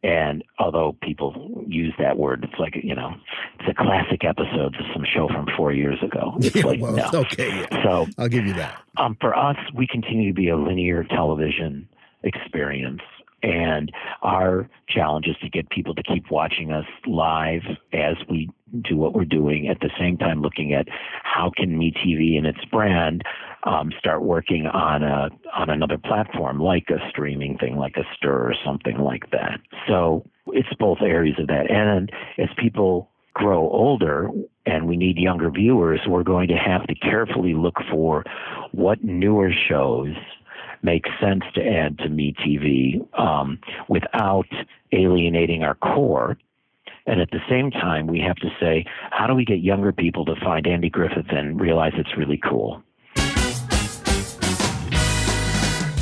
And 0.04 0.44
although 0.60 0.98
people 1.02 1.64
use 1.66 1.94
that 1.98 2.18
word, 2.18 2.44
it's 2.44 2.60
like, 2.60 2.76
you 2.84 2.94
know, 2.94 3.16
it's 3.60 3.70
a 3.70 3.74
classic 3.74 4.26
episode 4.26 4.76
of 4.76 4.86
some 4.94 5.06
show 5.06 5.30
from 5.30 5.48
four 5.56 5.72
years 5.72 5.98
ago. 6.04 6.34
It's 6.40 6.56
yeah, 6.56 6.66
like, 6.66 6.82
well, 6.82 6.94
no. 6.94 7.10
okay. 7.22 7.48
Yeah. 7.48 7.84
So 7.84 8.08
I'll 8.18 8.28
give 8.28 8.46
you 8.46 8.54
that. 8.56 8.82
Um, 8.98 9.18
for 9.22 9.36
us, 9.36 9.56
we 9.74 9.88
continue 9.88 10.30
to 10.30 10.36
be 10.36 10.50
a 10.50 10.58
linear 10.58 11.06
television 11.06 11.88
experience. 12.24 13.02
And 13.44 13.92
our 14.22 14.70
challenge 14.88 15.28
is 15.28 15.36
to 15.42 15.50
get 15.50 15.70
people 15.70 15.94
to 15.96 16.04
keep 16.04 16.32
watching 16.32 16.72
us 16.72 16.86
live 17.06 17.64
as 17.92 18.16
we 18.30 18.50
do 18.82 18.96
what 18.96 19.14
we're 19.14 19.26
doing. 19.26 19.68
At 19.68 19.82
the 19.82 19.92
same 20.00 20.18
time, 20.18 20.42
looking 20.42 20.74
at 20.74 20.88
how 21.24 21.52
can 21.56 21.78
MeTV 21.78 22.38
and 22.38 22.48
its 22.48 22.64
brand 22.72 23.24
um, 23.66 23.92
start 24.00 24.24
working 24.24 24.66
on 24.68 25.04
a 25.04 25.30
on 25.56 25.70
another 25.70 25.98
platform, 25.98 26.60
like 26.60 26.90
a 26.90 27.10
streaming 27.10 27.58
thing, 27.58 27.78
like 27.78 27.98
a 27.98 28.06
Stirr 28.16 28.50
or 28.50 28.56
something 28.66 28.98
like 28.98 29.30
that. 29.32 29.60
So 29.88 30.26
it's 30.48 30.74
both 30.80 31.00
areas 31.02 31.38
of 31.38 31.48
that. 31.48 31.70
And 31.70 32.12
as 32.38 32.50
people 32.58 33.10
grow 33.34 33.70
older 33.70 34.30
and 34.66 34.88
we 34.88 34.96
need 34.96 35.18
younger 35.18 35.50
viewers, 35.50 36.02
we're 36.08 36.24
going 36.24 36.48
to 36.48 36.56
have 36.56 36.86
to 36.88 36.96
carefully 36.96 37.54
look 37.54 37.76
for 37.92 38.24
what 38.72 39.04
newer 39.04 39.52
shows 39.52 40.16
make 40.84 41.06
sense 41.20 41.44
to 41.56 41.66
add 41.66 41.98
to 42.00 42.10
MeTV 42.10 43.20
um, 43.20 43.60
without 43.88 44.48
alienating 44.92 45.64
our 45.64 45.76
core. 45.76 46.38
And 47.06 47.20
at 47.20 47.32
the 47.32 47.40
same 47.50 47.72
time, 47.72 48.08
we 48.08 48.20
have 48.20 48.38
to 48.38 48.50
say, 48.60 48.86
how 49.12 49.28
do 49.28 49.34
we 49.34 49.44
get 49.44 49.60
younger 49.60 49.92
people 49.92 50.26
to 50.26 50.36
find 50.42 50.66
Andy 50.68 50.90
Griffith 50.90 51.26
and 51.30 51.60
realize 51.60 51.94
it's 51.98 52.18
really 52.18 52.38
cool? 52.38 52.82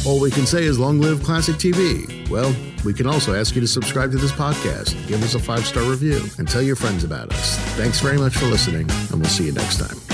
All 0.06 0.20
we 0.20 0.32
can 0.32 0.48
say 0.48 0.64
is 0.64 0.80
long 0.80 1.00
live 1.00 1.22
classic 1.24 1.56
TV. 1.58 2.28
Well, 2.30 2.56
we 2.84 2.94
can 2.94 3.06
also 3.06 3.36
ask 3.36 3.54
you 3.54 3.62
to 3.62 3.68
subscribe 3.68 4.12
to 4.12 4.18
this 4.18 4.32
podcast, 4.32 4.96
give 5.08 5.22
us 5.24 5.36
a 5.36 5.40
five 5.40 5.66
star 5.66 5.84
review, 5.84 6.22
and 6.40 6.48
tell 6.48 6.62
your 6.62 6.76
friends 6.76 7.04
about 7.04 7.32
us. 7.32 7.58
Thanks 7.76 8.00
very 8.00 8.18
much 8.18 8.36
for 8.36 8.46
listening, 8.46 8.90
and 9.12 9.22
we'll 9.22 9.30
see 9.30 9.46
you 9.46 9.52
next 9.52 9.78
time. 9.78 10.11